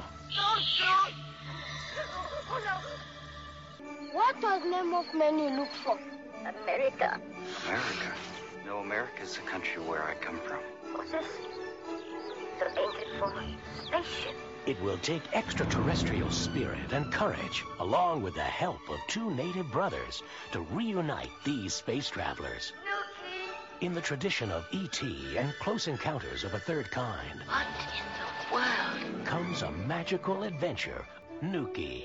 [4.12, 5.98] What does name of menu look for?
[6.40, 7.20] America.
[7.68, 8.12] America.
[8.66, 10.60] No, America's the country where I come from.
[10.94, 11.26] What's this?
[12.60, 13.34] The ancient for
[13.86, 14.36] spaceship.
[14.67, 20.21] It will take extraterrestrial spirit and courage, along with the help of two native brothers,
[20.52, 22.74] to reunite these space travelers.
[23.82, 25.36] In the tradition of E.T.
[25.36, 27.65] and Close Encounters of a Third Kind, What
[27.97, 29.26] in the world?
[29.26, 31.08] comes a magical adventure,
[31.41, 32.04] Nukie.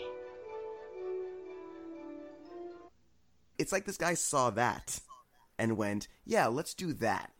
[3.58, 5.00] It's like this guy saw that
[5.58, 7.32] and went, "Yeah, let's do that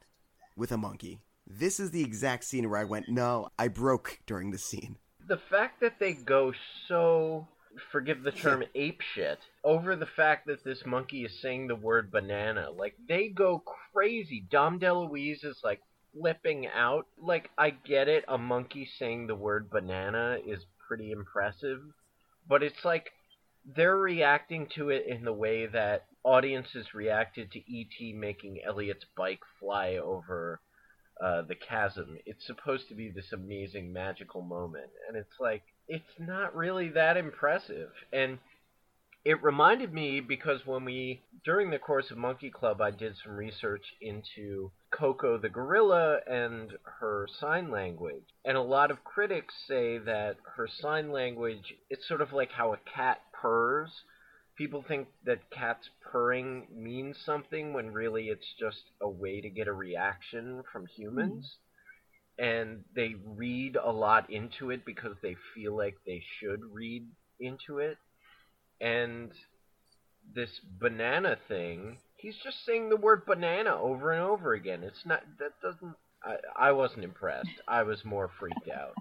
[0.57, 4.50] with a monkey." This is the exact scene where I went, "No, I broke during
[4.50, 6.53] the scene." The fact that they go
[6.89, 7.47] so
[7.91, 12.11] forgive the term ape shit over the fact that this monkey is saying the word
[12.11, 13.62] banana like they go
[13.93, 14.45] crazy.
[14.51, 15.81] Dom deluise is like
[16.12, 17.07] flipping out.
[17.21, 21.81] Like i get it a monkey saying the word banana is pretty impressive
[22.49, 23.11] but it's like
[23.75, 29.41] they're reacting to it in the way that audiences reacted to et making elliot's bike
[29.59, 30.61] fly over
[31.22, 32.18] uh, the chasm.
[32.26, 37.16] It's supposed to be this amazing magical moment, and it's like it's not really that
[37.16, 37.90] impressive.
[38.12, 38.38] And
[39.25, 43.37] it reminded me because when we during the course of Monkey Club, I did some
[43.37, 49.98] research into Koko the gorilla and her sign language, and a lot of critics say
[49.98, 53.90] that her sign language it's sort of like how a cat purrs.
[54.57, 59.69] People think that cats purring means something when really it's just a way to get
[59.69, 61.57] a reaction from humans.
[62.38, 67.07] And they read a lot into it because they feel like they should read
[67.38, 67.98] into it.
[68.81, 69.31] And
[70.35, 74.83] this banana thing, he's just saying the word banana over and over again.
[74.83, 77.61] It's not, that doesn't, I, I wasn't impressed.
[77.69, 78.94] I was more freaked out.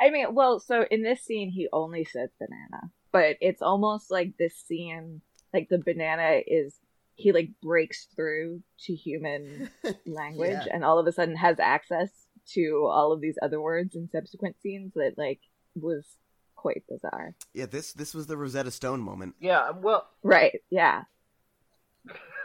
[0.00, 4.32] I mean, well, so in this scene, he only says banana, but it's almost like
[4.38, 5.20] this scene,
[5.54, 6.78] like the banana is
[7.14, 9.70] he like breaks through to human
[10.06, 10.72] language Yeah.
[10.74, 12.10] and all of a sudden has access
[12.54, 15.40] to all of these other words in subsequent scenes that like
[15.74, 16.04] was
[16.56, 17.34] quite bizarre.
[17.54, 19.34] Yeah, this this was the Rosetta Stone moment.
[19.40, 21.02] Yeah, well, Right, yeah.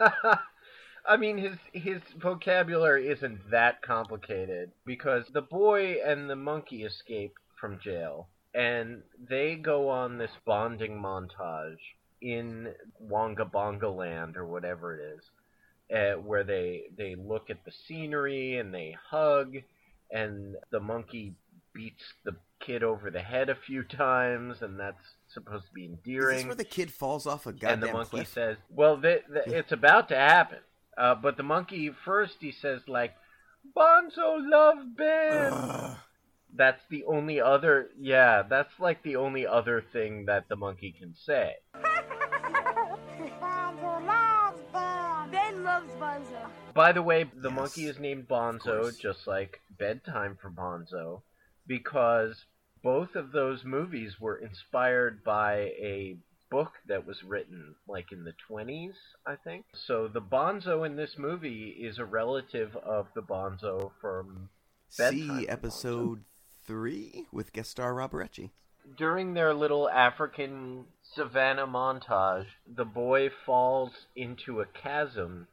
[0.00, 7.34] I mean, his his vocabulary isn't that complicated because the boy and the monkey escape
[7.60, 11.78] from jail, and they go on this bonding montage
[12.20, 12.68] in
[13.00, 18.56] Wonga Bonga Land or whatever it is, uh, where they they look at the scenery
[18.58, 19.56] and they hug,
[20.10, 21.34] and the monkey
[21.74, 25.96] beats the kid over the head a few times, and that's supposed to be endearing.
[25.96, 26.36] Is endearing.
[26.36, 28.28] this where the kid falls off a goddamn and the monkey cliff?
[28.28, 30.58] says, "Well, th- th- it's about to happen."
[30.96, 33.14] Uh, but the monkey first he says like,
[33.74, 35.96] "Bonzo love Ben."
[36.54, 37.90] That's the only other.
[37.98, 41.54] Yeah, that's like the only other thing that the monkey can say.
[45.30, 46.48] Ben loves Bonzo.
[46.74, 51.22] By the way, the monkey is named Bonzo, just like Bedtime for Bonzo,
[51.66, 52.44] because
[52.82, 56.16] both of those movies were inspired by a
[56.50, 58.92] book that was written like in the 20s,
[59.26, 59.64] I think.
[59.72, 64.50] So the Bonzo in this movie is a relative of the Bonzo from
[64.98, 66.24] Bedtime See for episode
[66.64, 68.50] three with guest star Roberecci.
[68.96, 70.84] during their little African
[71.14, 75.46] savannah montage, the boy falls into a chasm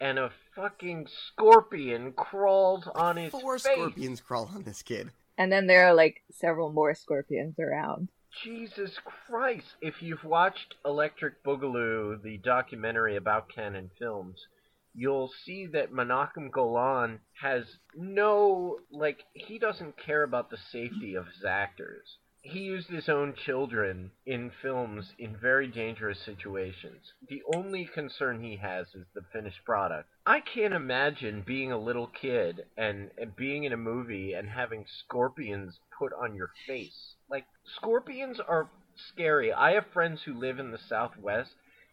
[0.00, 3.72] and a fucking scorpion crawls on his Four face.
[3.74, 5.10] scorpions crawl on this kid.
[5.36, 8.08] And then there are like several more scorpions around.
[8.44, 9.66] Jesus Christ.
[9.80, 14.46] If you've watched Electric Boogaloo, the documentary about Cannon Films,
[14.94, 17.64] you'll see that Menachem Golan has
[17.94, 22.18] no, like, he doesn't care about the safety of his actors.
[22.42, 27.12] He used his own children in films in very dangerous situations.
[27.28, 30.08] The only concern he has is the finished product.
[30.24, 34.86] I can't imagine being a little kid and, and being in a movie and having
[35.04, 37.14] scorpions put on your face.
[37.28, 37.44] Like,
[37.76, 38.70] scorpions are
[39.12, 39.52] scary.
[39.52, 41.50] I have friends who live in the Southwest,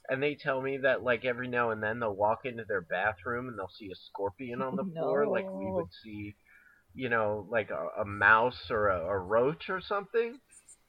[0.09, 3.47] and they tell me that, like, every now and then they'll walk into their bathroom
[3.47, 6.35] and they'll see a scorpion on the floor, like we would see,
[6.93, 10.39] you know, like a, a mouse or a, a roach or something.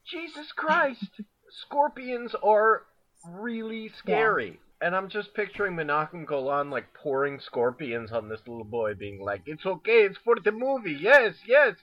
[0.07, 1.21] Jesus Christ!
[1.51, 2.83] Scorpions are
[3.27, 4.61] really scary.
[4.81, 9.43] And I'm just picturing Menachem Golan like pouring scorpions on this little boy, being like,
[9.47, 10.97] "It's okay, it's for the movie.
[11.01, 11.75] Yes, yes,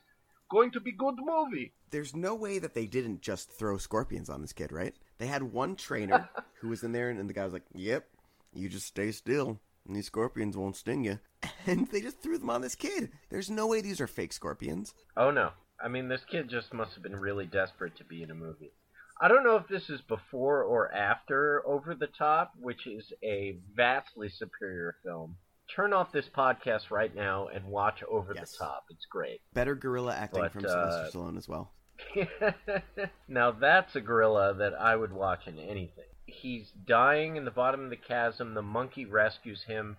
[0.49, 4.41] going to be good movie." There's no way that they didn't just throw scorpions on
[4.41, 4.95] this kid, right?
[5.17, 8.05] They had one trainer who was in there, and the guy was like, "Yep,
[8.53, 11.19] you just stay still, and these scorpions won't sting you."
[11.67, 13.11] And they just threw them on this kid.
[13.29, 14.93] There's no way these are fake scorpions.
[15.17, 15.51] Oh no.
[15.83, 18.71] I mean, this kid just must have been really desperate to be in a movie.
[19.19, 23.57] I don't know if this is before or after Over the Top, which is a
[23.75, 25.37] vastly superior film.
[25.73, 28.85] Turn off this podcast right now and watch Over the Top.
[28.89, 29.41] It's great.
[29.53, 31.71] Better gorilla acting But, from uh, Sylvester Stallone as well.
[33.27, 36.05] now that's a gorilla that I would watch in anything.
[36.25, 38.53] He's dying in the bottom of the chasm.
[38.53, 39.97] The monkey rescues him.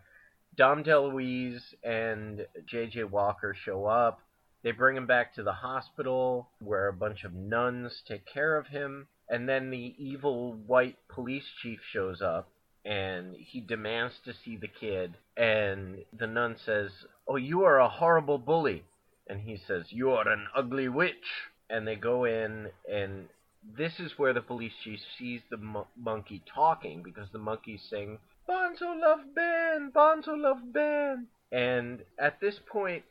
[0.56, 3.04] Dom DeLuise and J.J.
[3.04, 4.20] Walker show up.
[4.62, 8.66] They bring him back to the hospital where a bunch of nuns take care of
[8.68, 9.06] him.
[9.28, 12.48] And then the evil white police chief shows up
[12.84, 15.14] and he demands to see the kid.
[15.36, 16.90] And the nun says,
[17.28, 18.84] Oh, you are a horrible bully.
[19.26, 21.50] And he says, You are an ugly witch.
[21.68, 23.28] And they go in, and
[23.76, 28.18] this is where the police chief sees the mo- monkey talking because the monkey's sing
[28.48, 31.26] Bonzo love Ben, Bonzo love Ben.
[31.50, 33.04] And at this point,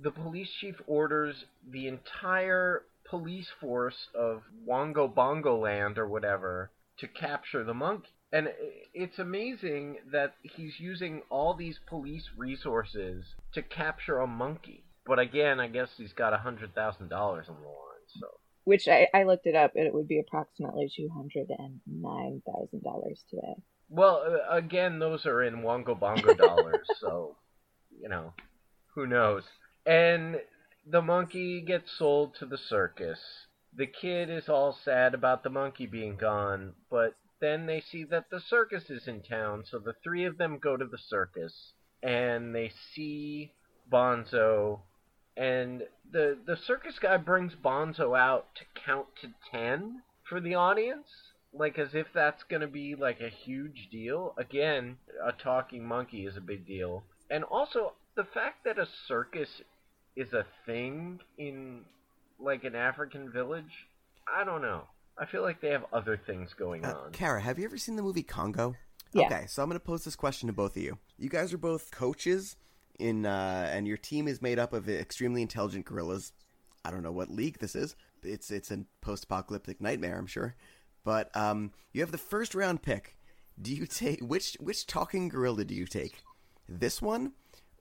[0.00, 7.08] the police chief orders the entire police force of Wongo Bongo Land or whatever to
[7.08, 8.08] capture the monkey.
[8.32, 8.48] And
[8.92, 14.82] it's amazing that he's using all these police resources to capture a monkey.
[15.06, 17.93] But again, I guess he's got a hundred thousand dollars on the line,
[18.64, 22.42] Which I, I looked it up and it would be approximately two hundred and nine
[22.46, 23.56] thousand dollars today.
[23.90, 27.36] Well, uh, again, those are in Wongo Bongo dollars, so
[28.00, 28.32] you know,
[28.94, 29.44] who knows?
[29.86, 30.36] And
[30.86, 33.18] the monkey gets sold to the circus.
[33.76, 38.30] The kid is all sad about the monkey being gone, but then they see that
[38.30, 42.54] the circus is in town, so the three of them go to the circus and
[42.54, 43.52] they see
[43.90, 44.80] Bonzo
[45.36, 45.82] and
[46.12, 51.06] the the circus guy brings Bonzo out to count to 10 for the audience
[51.52, 54.34] like as if that's going to be like a huge deal.
[54.36, 57.04] Again, a talking monkey is a big deal.
[57.30, 59.48] And also the fact that a circus
[60.16, 61.82] is a thing in
[62.40, 63.70] like an African village,
[64.26, 64.82] I don't know.
[65.16, 67.12] I feel like they have other things going Uh, on.
[67.12, 68.74] Kara, have you ever seen the movie Congo?
[69.12, 69.26] Yeah.
[69.26, 70.98] Okay, so I'm going to pose this question to both of you.
[71.18, 72.56] You guys are both coaches
[72.98, 76.32] in, uh, and your team is made up of extremely intelligent gorillas.
[76.84, 77.96] I don't know what league this is.
[78.22, 80.54] it's it's a post-apocalyptic nightmare, I'm sure.
[81.04, 83.16] But um, you have the first round pick.
[83.60, 86.22] Do you take which which talking gorilla do you take?
[86.68, 87.32] This one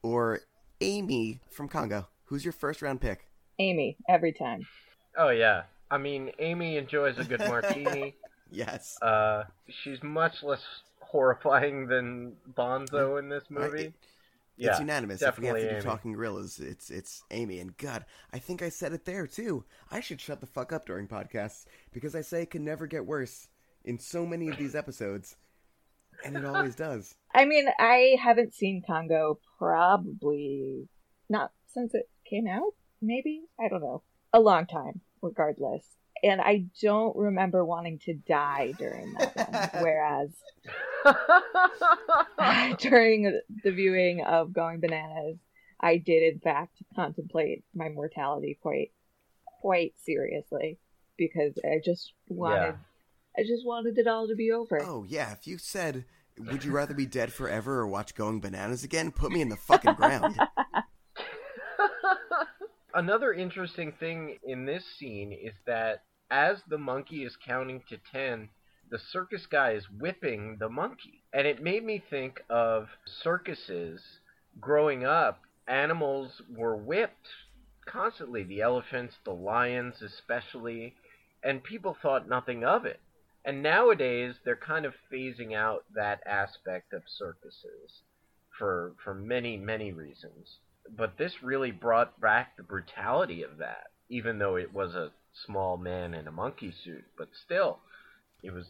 [0.02, 0.42] or
[0.82, 2.08] Amy from Congo?
[2.26, 3.28] Who's your first round pick?
[3.60, 4.66] Amy, every time.
[5.18, 5.64] Oh yeah.
[5.92, 8.16] I mean, Amy enjoys a good martini.
[8.52, 8.98] yes.
[9.02, 10.64] Uh, she's much less
[11.02, 13.86] horrifying than Bonzo in this movie.
[13.86, 13.94] it-
[14.64, 15.22] yeah, it's unanimous.
[15.22, 15.84] If we have Definitely to do Amy.
[15.84, 17.60] talking gorillas, it's it's Amy.
[17.60, 19.64] And God, I think I said it there too.
[19.92, 23.06] I should shut the fuck up during podcasts because I say it can never get
[23.06, 23.48] worse
[23.86, 25.36] in so many of these episodes,
[26.24, 27.16] and it always does.
[27.34, 30.88] I mean, I haven't seen Congo probably
[31.30, 33.44] not since it came out, maybe?
[33.60, 34.04] I don't know.
[34.34, 35.86] A long time, regardless.
[36.24, 39.84] And I don't remember wanting to die during that one.
[39.84, 40.30] Whereas
[42.80, 45.38] during the viewing of Going Bananas,
[45.80, 48.92] I did in fact contemplate my mortality quite
[49.62, 50.80] quite seriously
[51.18, 52.76] because I just wanted
[53.38, 54.82] I just wanted it all to be over.
[54.82, 56.06] Oh yeah, if you said,
[56.38, 59.58] "Would you rather be dead forever or watch Going Bananas again?" Put me in the
[59.58, 60.40] fucking ground.
[62.96, 66.04] Another interesting thing in this scene is that
[66.34, 68.50] as the monkey is counting to 10,
[68.90, 71.22] the circus guy is whipping the monkey.
[71.32, 74.02] And it made me think of circuses
[74.60, 75.42] growing up.
[75.68, 77.28] Animals were whipped
[77.86, 80.96] constantly the elephants, the lions, especially,
[81.44, 83.00] and people thought nothing of it.
[83.46, 88.02] And nowadays, they're kind of phasing out that aspect of circuses
[88.58, 90.58] for for many many reasons.
[90.90, 95.12] But this really brought back the brutality of that, even though it was a
[95.46, 97.06] small man in a monkey suit.
[97.18, 97.80] But still,
[98.42, 98.66] it was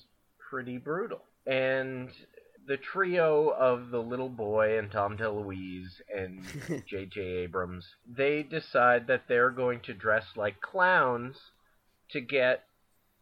[0.50, 1.22] pretty brutal.
[1.46, 2.10] And
[2.68, 6.44] the trio of the little boy and Tom DeLuise and
[6.88, 7.20] J.J.
[7.22, 11.36] Abrams, they decide that they're going to dress like clowns
[12.12, 12.66] to get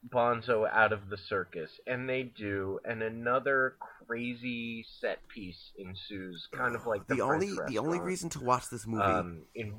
[0.08, 3.76] Bonzo out of the circus, and they do, and another
[4.08, 8.70] crazy set piece ensues, kind of like the, the only the only reason to watch
[8.70, 9.76] this movie Um, in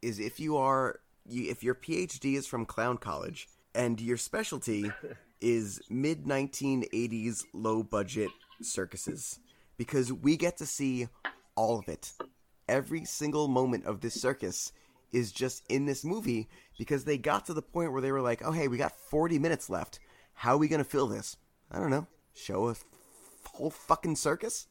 [0.00, 4.90] is if you are you, if your PhD is from clown college and your specialty
[5.40, 9.38] is mid 1980s low budget circuses
[9.76, 11.08] because we get to see
[11.54, 12.12] all of it.
[12.68, 14.72] Every single moment of this circus
[15.12, 16.48] is just in this movie
[16.78, 19.38] because they got to the point where they were like, "Oh hey, we got 40
[19.38, 20.00] minutes left.
[20.34, 21.36] How are we going to fill this?"
[21.70, 22.06] I don't know.
[22.34, 22.84] Show a f-
[23.54, 24.66] whole fucking circus?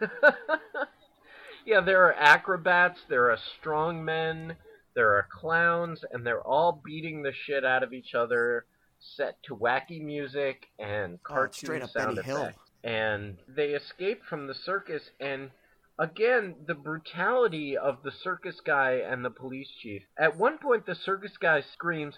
[1.66, 4.56] yeah, there are acrobats, there are strongmen,
[4.94, 8.66] there are clowns, and they're all beating the shit out of each other,
[8.98, 12.36] set to wacky music and Oh, cartoon it's straight up sound Benny Hill.
[12.38, 12.70] effects.
[12.84, 15.50] And they escape from the circus, and
[15.98, 20.02] again, the brutality of the circus guy and the police chief.
[20.18, 22.14] At one point, the circus guy screams,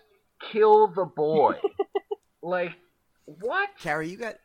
[0.52, 1.58] "Kill the boy!"
[2.42, 2.72] like,
[3.26, 3.70] what?
[3.80, 4.36] Carrie, you got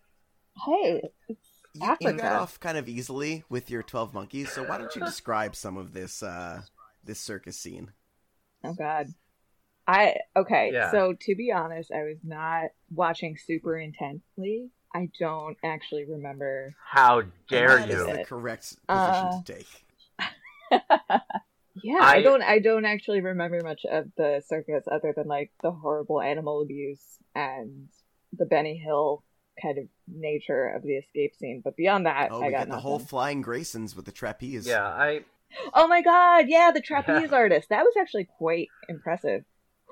[0.66, 1.38] Hey, you,
[1.76, 2.14] you Africa.
[2.18, 5.78] got off kind of easily with your 12 monkeys, so why don't you describe some
[5.78, 6.62] of this uh
[7.04, 7.92] this circus scene?
[8.64, 9.08] Oh God.
[9.88, 10.72] I okay.
[10.74, 10.92] Yeah.
[10.92, 14.70] So to be honest, I was not watching super intently.
[14.94, 16.76] I don't actually remember.
[16.84, 18.18] How dare That is you?
[18.18, 19.68] the correct position Uh, to take.
[21.84, 22.42] Yeah, I, I- don't.
[22.42, 27.20] I don't actually remember much of the circus other than like the horrible animal abuse
[27.36, 27.88] and
[28.36, 29.24] the Benny Hill
[29.62, 31.62] kind of nature of the escape scene.
[31.64, 32.82] But beyond that, Oh, I got got the nothing.
[32.82, 34.66] whole flying Graysons with the trapeze.
[34.68, 35.22] Yeah, I
[35.74, 37.70] Oh my god, yeah, the trapeze artist.
[37.70, 39.44] That was actually quite impressive.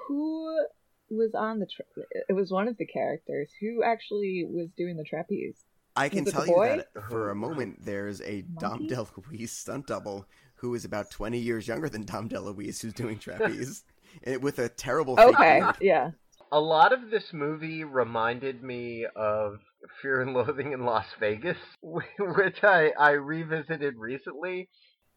[0.08, 0.66] Who
[1.10, 1.86] was on the tra-
[2.30, 5.64] it was one of the characters who actually was doing the trapeze.
[5.96, 10.26] I can tell you that for a moment there's a Dom DeLuise stunt double
[10.56, 13.84] who is about 20 years younger than Dom DeLuise who's doing trapeze
[14.26, 15.76] eh, with a terrible fake Okay, beard.
[15.80, 16.12] yeah.
[16.52, 19.60] A lot of this movie reminded me of
[20.02, 24.70] Fear and Loathing in Las Vegas, which I, I revisited recently.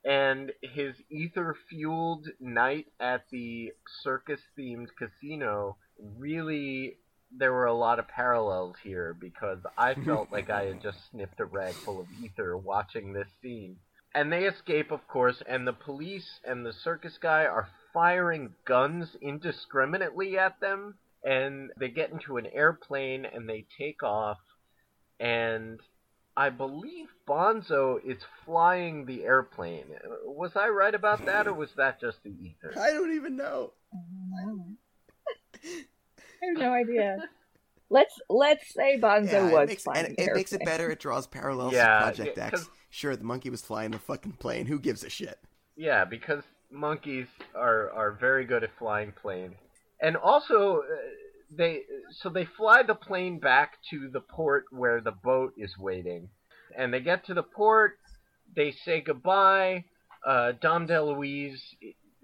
[0.09, 5.77] And his ether fueled night at the circus themed casino
[6.17, 6.97] really,
[7.31, 11.41] there were a lot of parallels here because I felt like I had just sniffed
[11.41, 13.77] a rag full of ether watching this scene.
[14.15, 19.15] And they escape, of course, and the police and the circus guy are firing guns
[19.21, 20.95] indiscriminately at them.
[21.23, 24.39] And they get into an airplane and they take off.
[25.21, 25.81] And
[26.39, 29.87] I believe Bonzo is flying the airplane.
[30.25, 32.73] Was I right about that, or was that just the ether?
[32.79, 33.73] I don't even know.
[33.93, 33.97] I
[36.47, 37.17] have no idea.
[37.91, 40.91] Let's let's say Bonzo Yeah, was it makes, flying and the it makes it better.
[40.91, 42.61] It draws parallels Yeah, to Project yeah, X.
[42.61, 44.67] 'cause- Sure, the monkey was flying the fucking plane.
[44.67, 45.39] Who gives a shit?
[45.77, 49.57] Yeah, because monkeys are are very good at flying planes.
[50.01, 50.85] and also uh,
[51.51, 51.83] they
[52.21, 56.29] so they fly the plane back to the port where the boat is waiting,
[56.77, 57.99] and they get to the port.
[58.55, 59.85] They say goodbye.
[60.27, 61.61] Uh, Dom DeLuise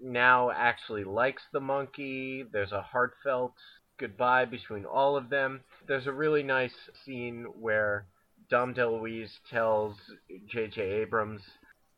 [0.01, 2.43] now actually likes the monkey.
[2.51, 3.53] There's a heartfelt
[3.97, 5.61] goodbye between all of them.
[5.87, 6.73] There's a really nice
[7.05, 8.05] scene where
[8.49, 9.95] Dom DeLuise tells
[10.51, 10.81] J.J.
[10.81, 11.41] Abrams,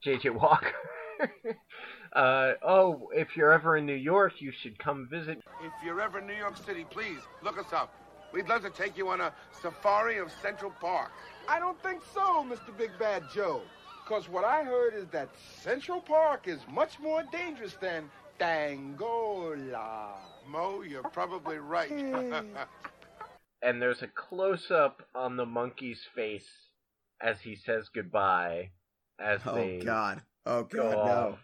[0.04, 0.30] J.J.
[0.30, 0.72] Walker,
[2.13, 5.39] uh, oh, if you're ever in New York, you should come visit.
[5.63, 7.93] If you're ever in New York City, please look us up.
[8.34, 11.11] We'd love to take you on a safari of Central Park.
[11.47, 12.78] I don't think so, Mr.
[12.78, 13.61] Big Bad Joe.
[14.03, 15.30] Because what I heard is that
[15.61, 18.09] Central Park is much more dangerous than
[18.39, 20.11] Dangola.
[20.49, 21.91] Mo, you're probably right.
[23.61, 26.47] and there's a close up on the monkey's face
[27.22, 28.70] as he says goodbye.
[29.20, 30.22] As Oh they God.
[30.48, 31.38] Oh go God, no.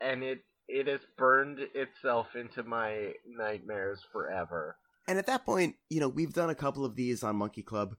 [0.00, 4.76] And it it has burned itself into my nightmares forever.
[5.08, 7.94] And at that point, you know, we've done a couple of these on Monkey Club.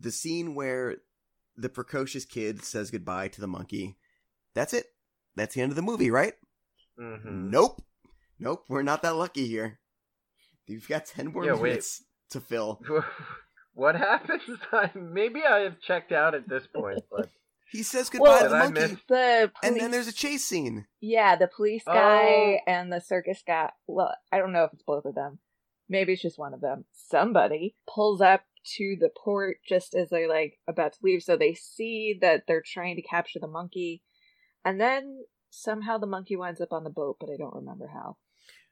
[0.00, 0.96] The scene where
[1.56, 3.96] the precocious kid says goodbye to the monkey.
[4.54, 4.86] That's it.
[5.36, 6.34] That's the end of the movie, right?
[7.00, 7.50] Mm-hmm.
[7.50, 7.82] Nope.
[8.38, 9.78] Nope, we're not that lucky here.
[10.66, 11.62] You've got 10 more Yeah, wait.
[11.62, 12.80] minutes to fill.
[13.74, 14.42] what happens?
[14.72, 17.28] I, maybe I have checked out at this point, but
[17.70, 18.80] He says goodbye Well, to the Did monkey.
[18.92, 20.86] miss- The And then there's a chase scene.
[21.00, 22.56] yeah, the police guy Oh.
[22.66, 23.70] and the circus guy.
[23.86, 25.38] Well, I don't know if it's both of them.
[25.88, 26.84] Maybe it's just one of them.
[26.92, 28.42] Somebody pulls up
[28.76, 32.62] to the port just as they're like about to leave, so they see that they're
[32.64, 34.02] trying to capture the monkey,
[34.64, 38.16] and then somehow the monkey winds up on the boat, but I don't remember how.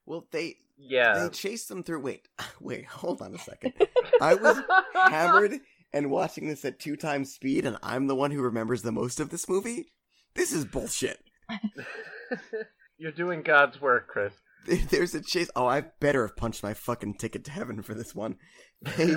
[0.06, 1.18] Well, they yeah.
[1.18, 2.00] they chase them through.
[2.00, 2.26] Wait,
[2.60, 3.74] wait, hold on a second.
[4.20, 4.56] I was
[4.94, 5.60] hammered
[5.92, 9.20] and watching this at two times speed, and I'm the one who remembers the most
[9.20, 9.92] of this movie.
[10.34, 11.18] This is bullshit.
[12.98, 14.32] You're doing God's work, Chris.
[14.90, 15.50] There's a chase.
[15.56, 18.36] Oh, I better have punched my fucking ticket to heaven for this one.
[18.80, 19.16] They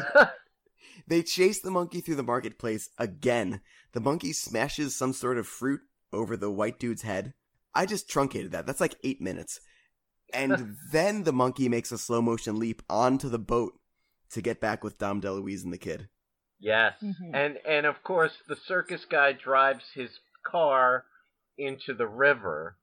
[1.08, 3.62] they chase the monkey through the marketplace again.
[3.94, 7.34] The monkey smashes some sort of fruit over the white dude's head.
[7.74, 8.66] I just truncated that.
[8.66, 9.60] That's like eight minutes.
[10.34, 13.74] And then the monkey makes a slow motion leap onto the boat
[14.32, 16.10] to get back with Dom DeLuise and the kid.
[16.60, 17.32] Yes, Mhm.
[17.34, 21.06] and and of course the circus guy drives his car
[21.58, 22.78] into the river.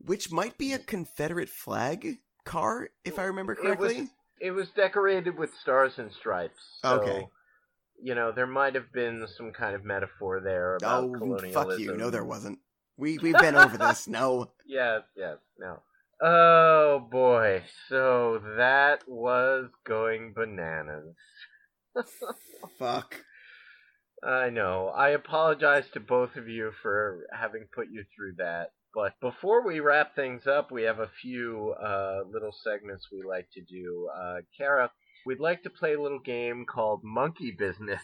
[0.00, 3.96] Which might be a Confederate flag car, if I remember correctly.
[3.96, 6.78] It was it was decorated with stars and stripes.
[6.82, 7.28] So, Okay.
[8.00, 11.52] You know there might have been some kind of metaphor there about oh, colonialism.
[11.52, 11.96] fuck you.
[11.96, 12.60] No, there wasn't.
[12.96, 14.06] We, we've been over this.
[14.08, 14.52] No.
[14.66, 15.82] Yes, yes, no.
[16.20, 21.14] Oh boy, so that was going bananas.
[22.78, 23.16] Fuck.
[24.22, 24.88] I know.
[24.88, 28.72] I apologize to both of you for having put you through that.
[28.94, 33.46] But before we wrap things up, we have a few uh, little segments we like
[33.52, 34.08] to do.
[34.16, 34.90] Uh, Kara,
[35.26, 38.00] we'd like to play a little game called Monkey Business.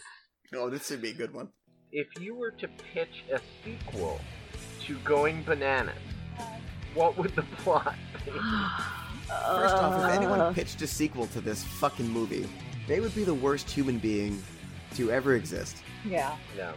[0.54, 1.48] Oh, this would be a good one.
[1.90, 4.20] If you were to pitch a sequel
[4.82, 5.94] to Going Bananas,
[6.94, 8.30] what would the plot be?
[8.30, 10.08] First off, if Uh.
[10.12, 12.46] anyone pitched a sequel to this fucking movie,
[12.86, 14.42] they would be the worst human being
[14.94, 15.76] to ever exist.
[16.04, 16.36] Yeah.
[16.56, 16.72] Yeah.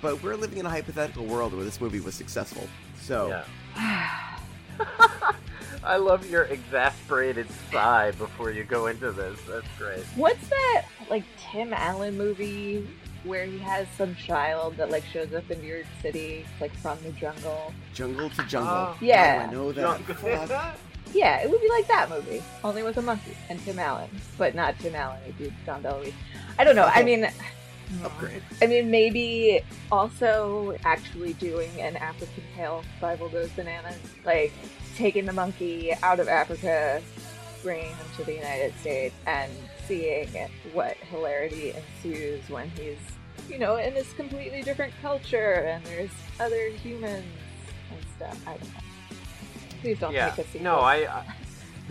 [0.00, 2.66] But we're living in a hypothetical world where this movie was successful.
[3.00, 3.42] So,
[3.76, 4.36] Yeah.
[5.82, 9.38] I love your exasperated sigh before you go into this.
[9.48, 10.04] That's great.
[10.14, 12.86] What's that like Tim Allen movie
[13.24, 16.98] where he has some child that like shows up in New York City like from
[17.02, 17.72] the jungle?
[17.94, 18.70] jungle to jungle.
[18.72, 18.96] Oh.
[19.00, 19.42] Yeah.
[19.44, 20.76] How I know that.
[21.12, 24.08] Yeah, it would be like that movie, only with a monkey and Tim Allen,
[24.38, 25.18] but not Tim Allen.
[25.24, 26.12] It'd be John DeLuise.
[26.58, 26.84] I don't know.
[26.84, 27.04] I Oh.
[27.04, 27.28] mean,
[28.04, 28.40] Upgrade.
[28.62, 34.52] I mean, maybe also actually doing an African tale, Fievel Goes Bananas, like
[34.96, 37.02] taking the monkey out of Africa,
[37.64, 39.50] bringing him to the United States, and
[39.88, 40.28] seeing
[40.72, 41.72] what hilarity
[42.04, 42.96] ensues when he's,
[43.48, 47.26] you know, in this completely different culture and there's other humans
[47.90, 48.38] and stuff.
[48.46, 48.80] I don't know.
[49.80, 50.26] Please don't yeah.
[50.36, 50.62] make a sequel.
[50.62, 51.24] No, I,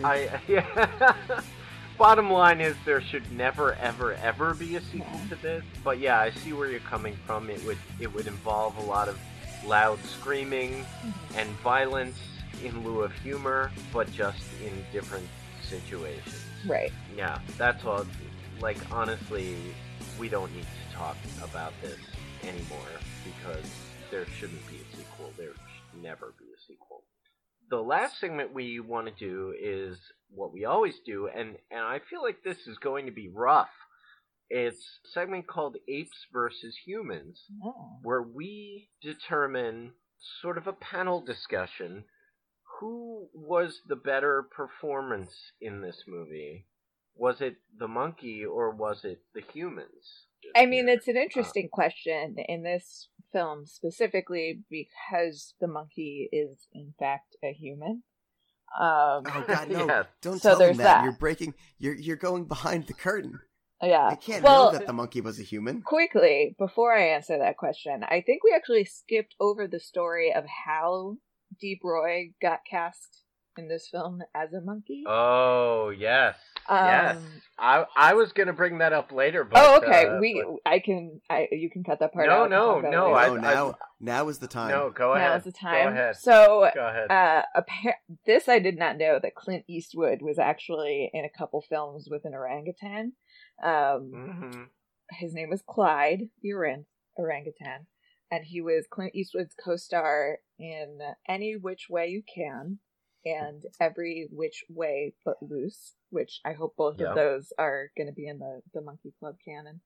[0.02, 1.14] I, I yeah.
[1.98, 5.62] Bottom line is there should never, ever, ever be a sequel to this.
[5.84, 7.50] But yeah, I see where you're coming from.
[7.50, 9.18] It would, it would involve a lot of
[9.66, 11.38] loud screaming mm-hmm.
[11.38, 12.16] and violence
[12.64, 15.28] in lieu of humor, but just in different
[15.62, 16.42] situations.
[16.66, 16.92] Right.
[17.16, 18.06] Yeah, that's all.
[18.60, 19.56] Like, honestly,
[20.18, 21.98] we don't need to talk about this
[22.42, 22.88] anymore
[23.24, 23.64] because
[24.10, 25.32] there shouldn't be a sequel.
[25.36, 26.99] There should never be a sequel.
[27.70, 29.96] The last segment we want to do is
[30.30, 33.70] what we always do, and, and I feel like this is going to be rough.
[34.48, 37.98] It's a segment called Apes versus Humans, Oh.
[38.02, 39.92] where we determine
[40.42, 42.04] sort of a panel discussion
[42.80, 46.66] who was the better performance in this movie?
[47.14, 50.24] Was it the monkey or was it the humans?
[50.56, 56.94] I mean, it's an interesting question in this film specifically because the monkey is in
[56.98, 58.02] fact a human.
[58.78, 59.86] Um, Oh God, no!
[59.88, 60.06] Yes.
[60.22, 60.98] Don't So tell there's me that.
[60.98, 61.04] that.
[61.04, 61.54] You're breaking.
[61.78, 63.40] You're you're going behind the curtain.
[63.82, 64.08] yeah.
[64.08, 65.82] I can't well, know that the monkey was a human.
[65.82, 70.44] quickly before I answer that question, I think we actually skipped over the story of
[70.66, 71.16] how
[71.60, 73.24] Deep Roy got cast
[73.58, 75.02] in this film as a monkey.
[75.06, 76.36] Oh yes,
[76.68, 77.16] yes.
[77.16, 77.24] Um,
[77.58, 80.06] I I was gonna bring that up later, but oh, okay.
[80.06, 82.42] uh, we, I can, I you can cut that part No, out.
[82.44, 83.16] and no, talk about it no, later.
[83.16, 83.40] I- No,
[83.70, 84.70] now now is the time.
[84.70, 85.30] No, go ahead.
[85.32, 85.84] Now's the time.
[85.88, 86.16] Go ahead.
[86.16, 87.10] So, Go ahead.
[87.10, 91.60] uh, appar- this I did not know that Clint Eastwood was actually in a couple
[91.60, 93.12] films with an orangutan.
[93.62, 94.62] Um, hmm
[95.18, 96.86] his name was Clyde, the orang-
[97.16, 97.86] orangutan,
[98.30, 100.98] and he was Clint Eastwood's co-star in
[101.28, 102.78] Any Which Way You Can
[103.24, 107.08] and Every Which Way But Loose, which I hope both Yep.
[107.10, 109.80] of those are going to be in the the Monkey Club canon.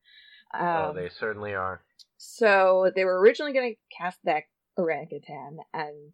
[0.55, 1.83] oh, Um, they certainly are.
[2.17, 4.45] so they were originally going to cast that
[4.77, 6.13] orangutan, and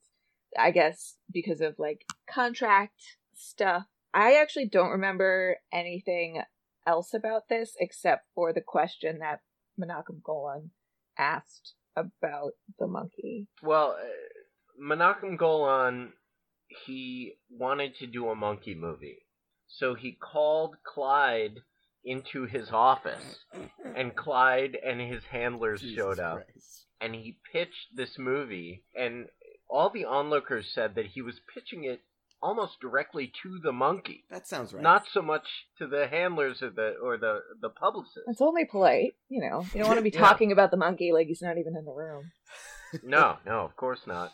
[0.58, 3.00] I guess because of like contract
[3.34, 6.42] stuff, I actually don't remember anything
[6.86, 9.40] else about this except for the question that
[9.78, 10.70] Menachem Golan
[11.18, 13.46] asked about the monkey.
[13.62, 16.12] Well, uh, Menachem Golan,
[16.86, 19.18] he wanted to do a monkey movie,
[19.68, 21.58] so he called Clyde
[22.04, 23.40] into his office,
[23.96, 26.42] and Clyde and his handlers showed up,
[27.00, 29.26] and he pitched this movie, and
[29.68, 32.00] all the onlookers said that he was pitching it
[32.42, 34.24] almost directly to the monkey.
[34.30, 34.82] That sounds right.
[34.82, 35.46] Not so much
[35.78, 38.20] to the handlers or the or the the publicist.
[38.28, 39.66] It's only polite, you know.
[39.74, 40.20] You don't want to be Yeah.
[40.20, 42.30] talking about the monkey like he's not even in the room.
[43.02, 44.32] no, no, of course not.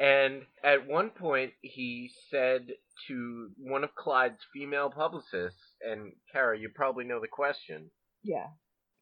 [0.00, 2.68] And at one point, he said
[3.08, 7.90] to one of Clyde's female publicists, and Kara, you probably know the question.
[8.22, 8.46] Yeah.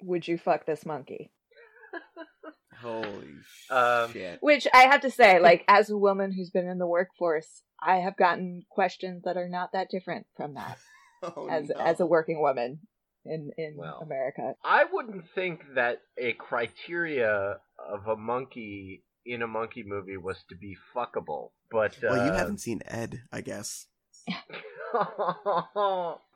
[0.03, 1.31] Would you fuck this monkey?
[2.81, 3.35] Holy
[3.71, 4.39] Um, shit!
[4.41, 7.97] Which I have to say, like, as a woman who's been in the workforce, I
[7.97, 10.79] have gotten questions that are not that different from that
[11.23, 11.75] Oh, as no.
[11.81, 12.81] as a working woman
[13.25, 13.99] in in Well.
[14.03, 14.55] America.
[14.65, 20.57] I wouldn't think that a criteria of a monkey in a monkey movie was to
[20.57, 23.87] be fuckable, but uh, well, you haven't seen Ed, I guess.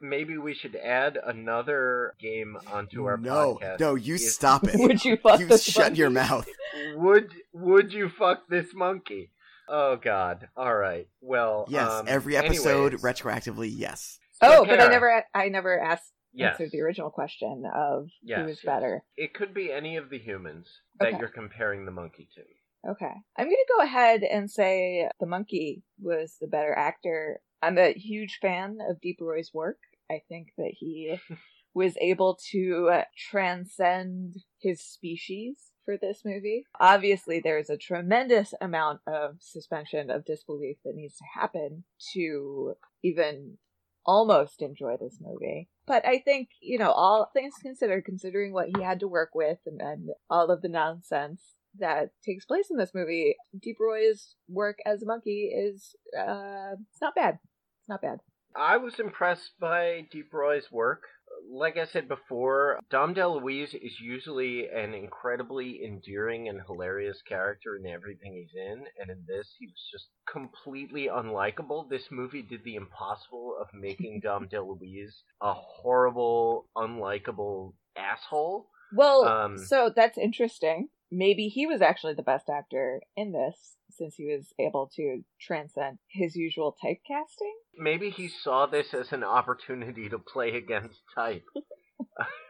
[0.01, 3.81] maybe we should add another game onto our no, podcast.
[3.81, 4.75] no, you Is- stop it.
[4.79, 6.31] Would you fuck You this shut your monkey?
[6.31, 6.49] mouth.
[6.97, 9.31] would would you fuck this monkey?
[9.69, 10.49] Oh God!
[10.57, 11.07] All right.
[11.21, 13.71] Well, Yes, um, every episode anyways, retroactively.
[13.75, 14.19] Yes.
[14.41, 16.53] Oh, but I never I never asked Yes.
[16.59, 19.03] answered the original question of Yes, who was better.
[19.17, 20.67] It could be any of the humans
[20.99, 22.43] that you're comparing the monkey to.
[22.89, 23.13] Okay.
[23.37, 27.41] I'm going to go ahead and say the monkey was the better actor.
[27.63, 29.79] I'm a huge fan of Deep Roy's work.
[30.11, 31.17] I think that he
[31.75, 36.67] was able to uh, transcend his species for this movie.
[36.79, 43.59] Obviously, there's a tremendous amount of suspension of disbelief that needs to happen to even
[44.05, 45.69] almost enjoy this movie.
[45.87, 49.59] But I think, you know, all things considered, considering what he had to work with
[49.67, 51.43] and, and all of the nonsense
[51.79, 57.01] that takes place in this movie, Deep Roy's work as a monkey is uh it's
[57.01, 57.39] not bad.
[57.81, 58.21] It's not bad.
[58.55, 61.03] I was impressed by Deep Roy's work.
[61.51, 67.91] Like I said before, Dom DeLuise is usually an incredibly endearing and hilarious character in
[67.91, 71.89] everything he's in, and in this, he was just completely unlikable.
[71.89, 78.69] This movie did the impossible of making Dom DeLuise a horrible, unlikable asshole.
[78.95, 80.89] Well, Um, so that's interesting.
[81.15, 85.99] Maybe he was actually the best actor in this since he was able to transcend
[86.09, 87.53] his usual typecasting.
[87.77, 91.45] Maybe he saw this as an opportunity to play against type.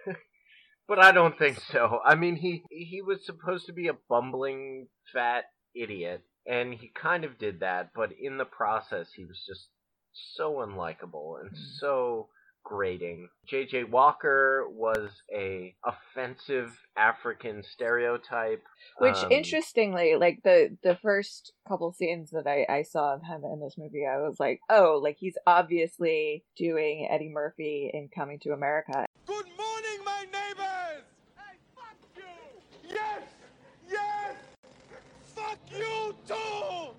[0.89, 1.99] but I don't think so.
[2.07, 7.25] I mean, he he was supposed to be a bumbling fat idiot, and he kind
[7.25, 9.67] of did that, but in the process, he was just
[10.37, 11.63] so unlikable and hmm.
[11.81, 12.29] so
[12.65, 13.29] grating.
[13.47, 13.85] J.J.
[13.85, 18.63] Walker was a offensive African stereotype,
[18.99, 23.43] Which, um, interestingly, like the the first couple scenes that I, I saw of him
[23.45, 28.39] in this movie, I was like, oh, like he's obviously doing Eddie Murphy in Coming
[28.41, 29.07] to America.
[29.27, 31.05] Good morning, my neighbors!
[31.37, 32.23] Hey, fuck you!
[32.89, 33.23] Yes!
[33.91, 34.37] Yes!
[35.35, 36.95] Fuck you too!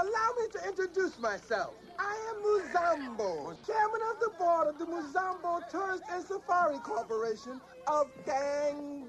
[0.00, 1.74] Allow me to introduce myself.
[1.98, 8.06] I am Muzambo, chairman of the board of the Muzambo Tourist and Safari Corporation of
[8.24, 9.08] Tangola.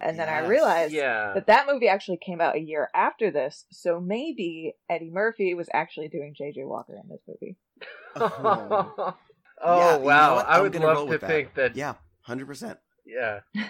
[0.00, 0.48] And then I Yes.
[0.50, 1.34] realized Yeah.
[1.34, 5.68] that that movie actually came out a year after this, so maybe Eddie Murphy was
[5.72, 6.64] actually doing J.J.
[6.64, 7.56] Walker in this movie.
[8.20, 9.14] oh
[9.60, 10.38] Yeah, you know wow!
[10.38, 11.76] I would love to with think that.
[11.76, 12.78] Yeah, hundred percent.
[13.06, 13.40] Yeah.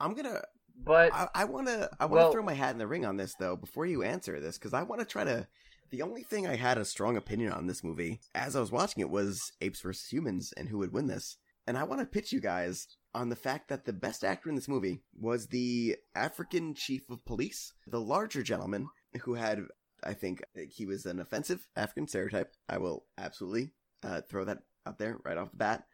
[0.00, 0.42] I'm gonna.
[0.84, 1.90] But I, I want to.
[1.98, 3.56] I want to well- throw my hat in the ring on this though.
[3.56, 5.46] Before you answer this, because I want to try to.
[5.90, 9.02] The only thing I had a strong opinion on this movie, as I was watching
[9.02, 11.36] it, was apes versus humans and who would win this.
[11.66, 14.56] And I want to pitch you guys on the fact that the best actor in
[14.56, 18.88] this movie was the African chief of police, the larger gentleman
[19.22, 19.62] who had,
[20.02, 22.52] I think, he was an offensive African stereotype.
[22.68, 23.70] I will absolutely
[24.02, 25.84] uh, throw that out there right off the bat.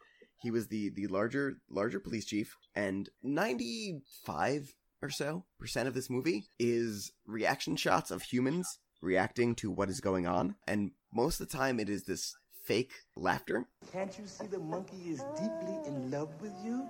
[0.42, 5.94] He was the the larger larger police chief, and ninety five or so percent of
[5.94, 11.40] this movie is reaction shots of humans reacting to what is going on, and most
[11.40, 12.34] of the time it is this
[12.64, 13.68] fake laughter.
[13.92, 16.86] Can't you see the monkey is deeply in love with you?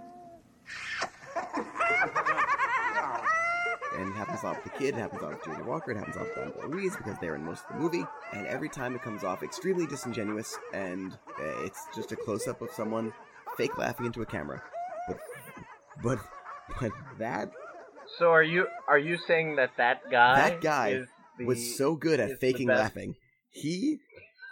[3.99, 5.63] And it happens off the kid, it happens off J.J.
[5.63, 8.05] Walker, it happens off Don Louise because they're in most of the movie.
[8.33, 12.63] And every time it comes off extremely disingenuous, and uh, it's just a close up
[12.63, 13.13] of someone
[13.57, 14.63] fake laughing into a camera.
[15.09, 15.19] But,
[16.03, 16.19] but,
[16.81, 17.51] but that
[18.19, 21.03] So are you are you saying that that guy that guy
[21.39, 23.17] the, was so good at faking laughing.
[23.51, 23.99] He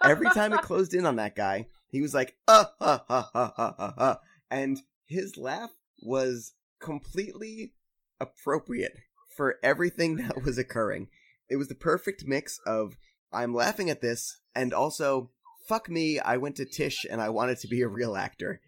[0.03, 3.53] every time it closed in on that guy, he was like, uh, ha, ha, ha,
[3.57, 4.21] ha, ha, ha.
[4.51, 5.71] And his laugh
[6.03, 7.73] was completely
[8.21, 8.93] appropriate
[9.37, 11.09] for everything that was occurring.
[11.49, 12.97] It was the perfect mix of
[13.33, 15.31] I'm laughing at this and also
[15.69, 18.61] fuck me, I went to Tisch and I wanted to be a real actor.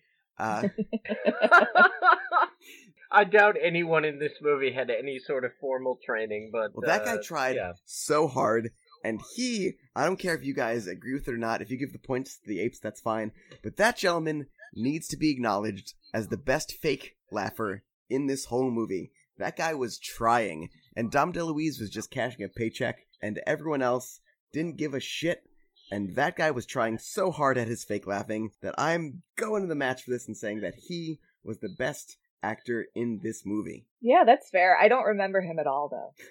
[0.43, 0.68] Uh,
[3.12, 7.05] I doubt anyone in this movie had any sort of formal training, but Well, that
[7.05, 7.72] guy uh, tried Yeah.
[7.84, 8.70] so hard,
[9.05, 11.78] and he, I don't care if you guys agree with it or not, if you
[11.78, 13.32] give the points to the apes, that's fine,
[13.62, 18.70] but that gentleman needs to be acknowledged as the best fake laugher in this whole
[18.70, 19.12] movie.
[19.38, 24.20] That guy was trying, and Dom DeLuise was just cashing a paycheck, and everyone else
[24.53, 25.43] didn't give a shit.
[25.93, 29.68] And that guy was trying so hard at his fake laughing that I'm going to
[29.68, 33.84] the match for this and saying that he was the best actor in this movie.
[34.01, 34.74] Yeah, that's fair.
[34.80, 36.14] I don't remember him at all, though.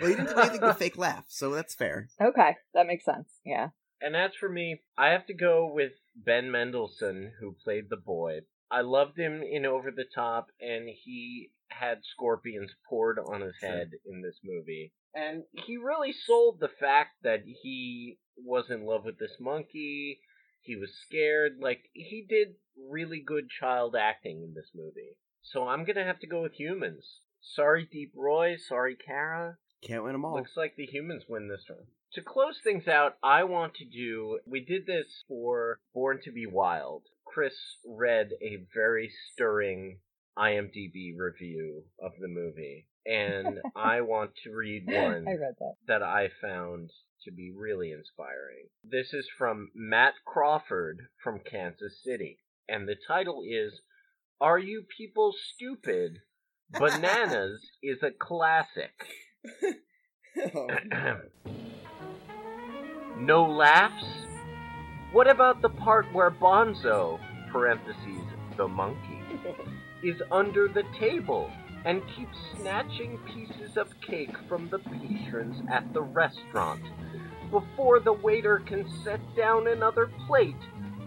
[0.00, 2.08] Well, he didn't do anything but fake laugh, so that's fair.
[2.22, 3.28] Okay, that makes sense.
[3.44, 3.70] Yeah.
[4.00, 8.42] And as for me, I have to go with Ben Mendelsohn, who played the boy.
[8.70, 13.90] I loved him in Over the Top, and he had scorpions poured on his head
[14.06, 14.92] in this movie.
[15.14, 20.20] And he really sold the fact that he was in love with this monkey.
[20.60, 21.58] He was scared.
[21.60, 22.54] Like, he did
[22.90, 25.16] really good child acting in this movie.
[25.42, 27.20] So I'm gonna have to go with humans.
[27.40, 28.56] Sorry, Deep Roy.
[28.56, 29.56] Sorry, Kara.
[29.82, 30.34] Can't win them all.
[30.34, 31.86] Looks like the humans win this one.
[32.14, 34.40] To close things out, I want to do.
[34.46, 37.04] We did this for Born to Be Wild.
[37.24, 37.54] Chris
[37.86, 40.00] read a very stirring
[40.38, 45.74] IMDb review of the movie, and I want to read one I read that.
[45.86, 46.90] that I found
[47.24, 48.68] to be really inspiring.
[48.84, 53.80] This is from Matt Crawford from Kansas City, and the title is
[54.40, 56.18] Are You People Stupid?
[56.70, 58.92] Bananas is a classic.
[60.54, 60.68] Oh,
[63.18, 64.04] no laughs?
[65.10, 67.18] What about the part where Bonzo,
[67.50, 68.22] parentheses,
[68.56, 69.20] the monkey,
[70.02, 71.50] is under the table
[71.84, 76.82] and keeps snatching pieces of cake from the patrons at the restaurant?
[77.50, 80.56] Before the waiter can set down another plate,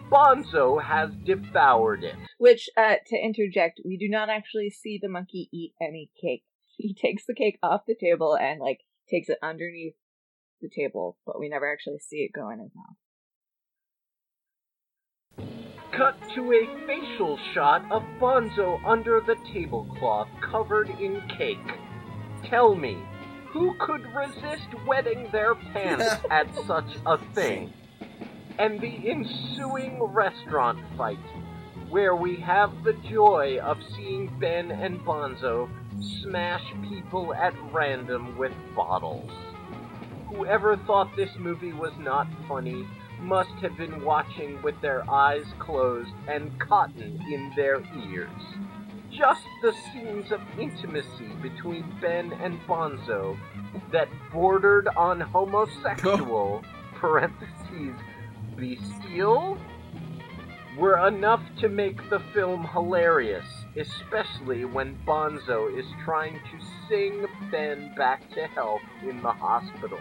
[0.09, 2.15] Bonzo has devoured it.
[2.37, 6.43] Which, uh, to interject, we do not actually see the monkey eat any cake.
[6.77, 8.79] He takes the cake off the table and, like,
[9.09, 9.95] takes it underneath
[10.61, 12.97] the table, but we never actually see it go in his mouth.
[15.91, 21.57] Cut to a facial shot of Bonzo under the tablecloth covered in cake.
[22.45, 22.97] Tell me,
[23.47, 27.73] who could resist wetting their pants at such a thing?
[28.57, 31.19] And the ensuing restaurant fight,
[31.89, 35.69] where we have the joy of seeing Ben and Bonzo
[36.21, 39.29] smash people at random with bottles.
[40.29, 42.87] Whoever thought this movie was not funny
[43.21, 48.29] must have been watching with their eyes closed and cotton in their ears.
[49.11, 53.37] Just the scenes of intimacy between Ben and Bonzo
[53.91, 56.63] that bordered on homosexual
[56.95, 57.95] parentheses
[58.57, 59.57] bestial
[60.77, 63.45] were enough to make the film hilarious,
[63.75, 69.99] especially when Bonzo is trying to sing Ben back to health in the hospital.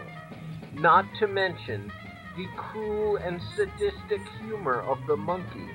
[0.73, 1.91] Not to mention
[2.35, 5.69] the cruel and sadistic humor of the monkey,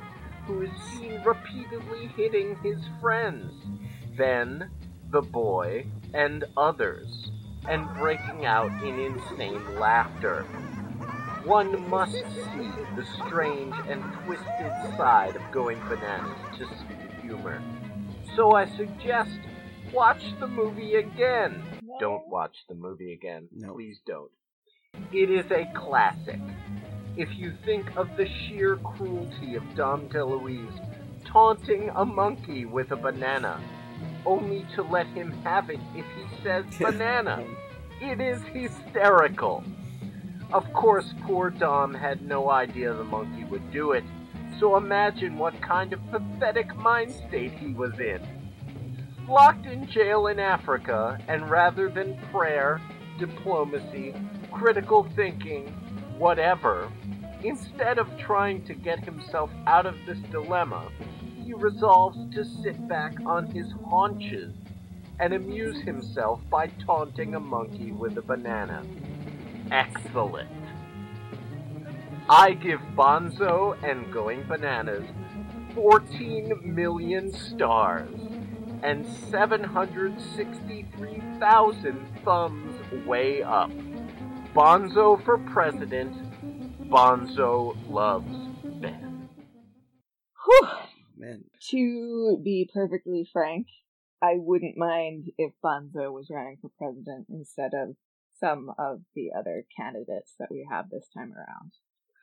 [0.46, 3.52] who is seen repeatedly hitting his friends.
[4.16, 4.70] Then,
[5.10, 7.30] the boy, and others,
[7.68, 10.44] and breaking out in insane laughter.
[11.44, 17.62] One must see the strange and twisted side of going bananas to see the humor.
[18.34, 19.38] So I suggest
[19.92, 21.62] watch the movie again.
[22.00, 23.48] Don't watch the movie again.
[23.74, 24.30] Please don't.
[25.12, 26.40] It is a classic.
[27.16, 32.96] If you think of the sheer cruelty of Dom DeLuise taunting a monkey with a
[32.96, 33.60] banana,
[34.24, 37.44] only to let him have it if he says banana,
[38.00, 39.62] it is hysterical.
[40.52, 44.04] Of course, poor Dom had no idea the monkey would do it,
[44.58, 48.20] so imagine what kind of pathetic mind state he was in.
[49.28, 52.80] Locked in jail in Africa, and rather than prayer,
[53.18, 54.14] diplomacy,
[54.56, 55.66] critical thinking,
[56.16, 56.90] whatever,
[57.44, 60.88] instead of trying to get himself out of this dilemma,
[61.44, 64.54] he resolves to sit back on his haunches
[65.20, 68.82] and amuse himself by taunting a monkey with a banana.
[69.70, 70.48] Excellent.
[72.28, 75.04] I give Bonzo and Going Bananas
[75.74, 78.08] 14 million stars
[78.82, 83.70] and 763,000 thumbs way up.
[84.56, 86.16] Bonzo for president.
[86.88, 88.34] Bonzo loves
[88.80, 89.28] Ben.
[90.46, 90.68] Whew.
[91.14, 91.44] Man.
[91.72, 93.66] To be perfectly frank,
[94.22, 97.96] I wouldn't mind if Bonzo was running for president instead of
[98.40, 101.72] some of the other candidates that we have this time around.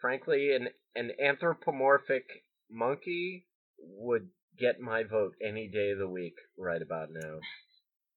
[0.01, 2.25] Frankly, an an anthropomorphic
[2.67, 3.45] monkey
[3.77, 7.37] would get my vote any day of the week right about now.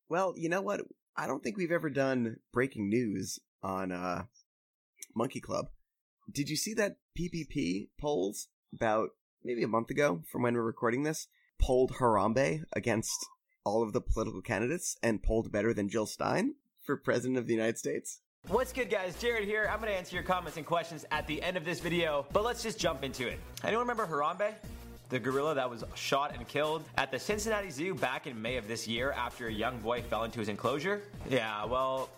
[0.08, 0.80] Well, you know what?
[1.18, 4.24] I don't think we've ever done breaking news on uh,
[5.14, 5.68] Monkey Club.
[6.30, 9.10] Did you see that PPP polls about
[9.44, 11.28] maybe a month ago from when we're recording this?
[11.60, 13.26] Polled Harambe against
[13.64, 17.54] all of the political candidates and polled better than Jill Stein for president of the
[17.54, 18.20] United States.
[18.48, 19.68] What's good guys, Jared here.
[19.72, 22.62] I'm gonna answer your comments and questions at the end of this video, but let's
[22.62, 23.40] just jump into it.
[23.64, 24.54] Anyone remember Harambe?
[25.08, 28.68] The gorilla that was shot and killed at the Cincinnati Zoo back in May of
[28.68, 31.02] this year after a young boy fell into his enclosure?
[31.28, 32.08] Yeah, well,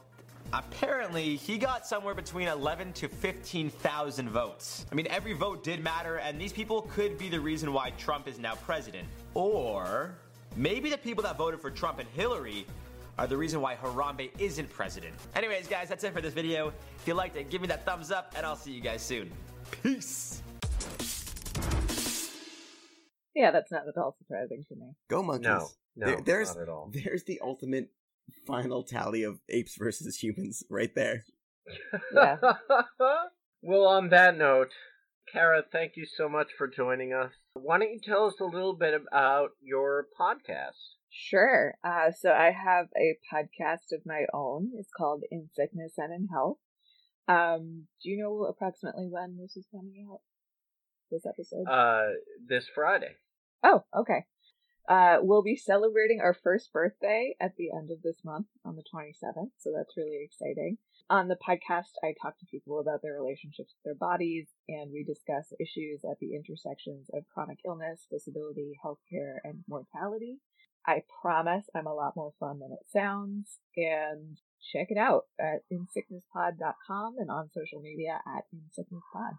[0.53, 4.87] apparently he got somewhere between 11 to 15,000 votes.
[4.91, 8.29] I mean, every vote did matter, and these people could be the reason why Trump
[8.29, 9.07] is now president.
[9.35, 10.15] Or
[10.57, 12.67] maybe the people that voted for Trump and Hillary
[13.19, 15.15] are the reason why Harambe isn't president.
[15.35, 16.69] Anyways, guys, that's it for this video.
[17.01, 19.31] If you liked it, give me that thumbs up, and I'll see you guys soon.
[19.83, 20.43] Peace.
[23.35, 24.93] Yeah, that's not at all surprising to me.
[25.09, 25.47] Go monkeys!
[25.47, 26.91] No, no, There- there's not at all.
[26.93, 27.91] there's the ultimate
[28.47, 31.25] final tally of apes versus humans right there.
[32.15, 32.37] Yeah.
[33.63, 34.71] well, on that note,
[35.33, 37.33] Kara, thank you so much for joining us.
[37.53, 40.97] Why don't you tell us a little bit about your podcast?
[41.11, 41.75] Sure.
[41.85, 44.71] Uh, so I have a podcast of my own.
[44.79, 46.59] It's called In Sickness and in Health.
[47.29, 50.21] Um, do you know approximately when this is coming out?
[51.11, 51.65] This episode?
[51.71, 52.15] Uh,
[52.47, 53.13] this Friday.
[53.65, 54.25] Oh, okay.
[54.89, 58.83] Uh, we'll be celebrating our first birthday at the end of this month on the
[58.83, 60.79] 27th, so that's really exciting.
[61.11, 65.05] On the podcast, I talk to people about their relationships with their bodies, and we
[65.05, 70.39] discuss issues at the intersections of chronic illness, disability, healthcare, and mortality.
[70.87, 74.39] I promise I'm a lot more fun than it sounds, and
[74.73, 79.33] check it out at insicknesspod.com and on social media at insicknesspod.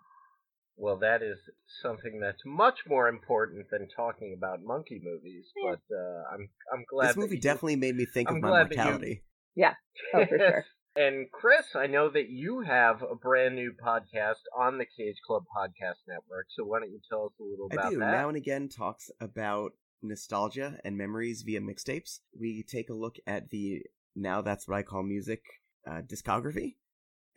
[0.82, 1.38] Well, that is
[1.84, 5.46] something that's much more important than talking about monkey movies.
[5.64, 8.48] But uh, I'm I'm glad this movie you- definitely made me think I'm of my
[8.50, 9.24] glad that you- mortality.
[9.56, 9.74] Yeah.
[10.14, 10.66] Oh, for sure.
[10.96, 15.44] And Chris, I know that you have a brand new podcast on the Cage Club
[15.56, 16.48] Podcast Network.
[16.50, 18.00] So why don't you tell us a little about I do.
[18.00, 18.12] that?
[18.12, 22.20] Now and again talks about nostalgia and memories via mixtapes.
[22.38, 23.84] We take a look at the
[24.16, 25.42] now that's what I call music
[25.90, 26.76] uh, discography,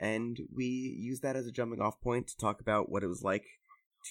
[0.02, 3.22] and we use that as a jumping off point to talk about what it was
[3.22, 3.44] like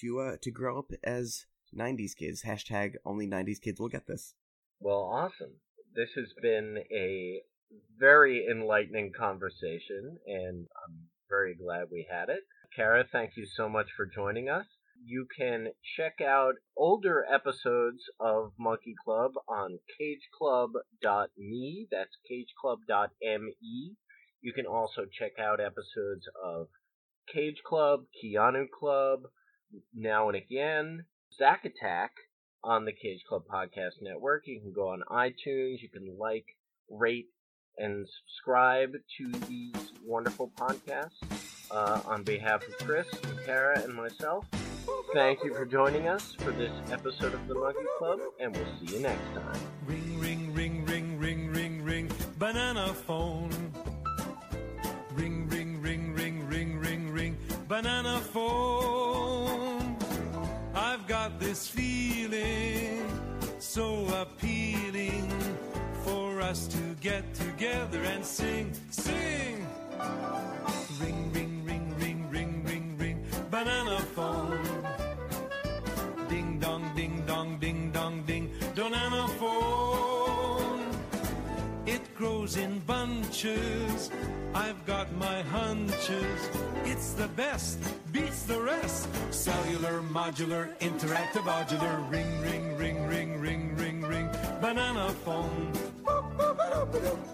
[0.00, 1.44] to uh, to grow up as
[1.78, 2.42] '90s kids.
[2.44, 4.34] Hashtag only '90s kids will get this.
[4.80, 5.60] Well, awesome.
[5.94, 7.42] This has been a
[7.98, 12.40] very enlightening conversation, and I'm very glad we had it.
[12.74, 14.64] Kara, thank you so much for joining us.
[15.04, 21.88] You can check out older episodes of Monkey Club on cageclub.me.
[21.90, 23.96] That's cageclub.me.
[24.42, 26.66] You can also check out episodes of
[27.32, 29.20] Cage Club, Keanu Club,
[29.94, 31.04] Now and Again,
[31.38, 32.10] Zack Attack
[32.64, 34.42] on the Cage Club Podcast Network.
[34.46, 35.80] You can go on iTunes.
[35.80, 36.44] You can like,
[36.90, 37.26] rate,
[37.78, 41.22] and subscribe to these wonderful podcasts.
[41.70, 43.06] Uh, on behalf of Chris,
[43.46, 44.44] Kara, and myself,
[45.14, 48.96] thank you for joining us for this episode of the Monkey Club, and we'll see
[48.96, 49.58] you next time.
[49.86, 52.10] Ring, ring, ring, ring, ring, ring, ring.
[52.38, 53.61] banana phone.
[57.82, 59.96] Banana phone.
[60.72, 63.04] I've got this feeling
[63.58, 65.28] so appealing
[66.04, 69.66] for us to get together and sing, sing.
[71.00, 74.51] Ring, ring, ring, ring, ring, ring, ring, banana phone.
[83.42, 84.10] Bunches.
[84.54, 86.50] I've got my hunches.
[86.84, 87.78] It's the best,
[88.12, 89.08] beats the rest.
[89.32, 92.10] Cellular, modular, interactive, modular.
[92.10, 94.28] Ring, ring, ring, ring, ring, ring, ring.
[94.60, 95.72] Banana phone.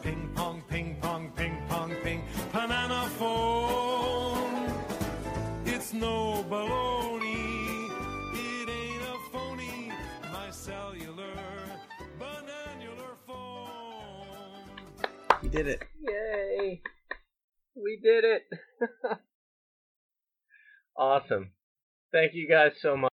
[0.03, 2.23] Ping pong, ping pong, ping pong, ping.
[2.53, 4.73] Banana phone.
[5.67, 7.91] It's no baloney.
[8.35, 9.93] It ain't a phony.
[10.33, 11.08] My cellular,
[15.43, 15.82] You did it.
[16.01, 16.82] Yay!
[17.76, 18.43] We did it!
[20.99, 21.53] awesome.
[22.11, 23.07] Thank you guys so much.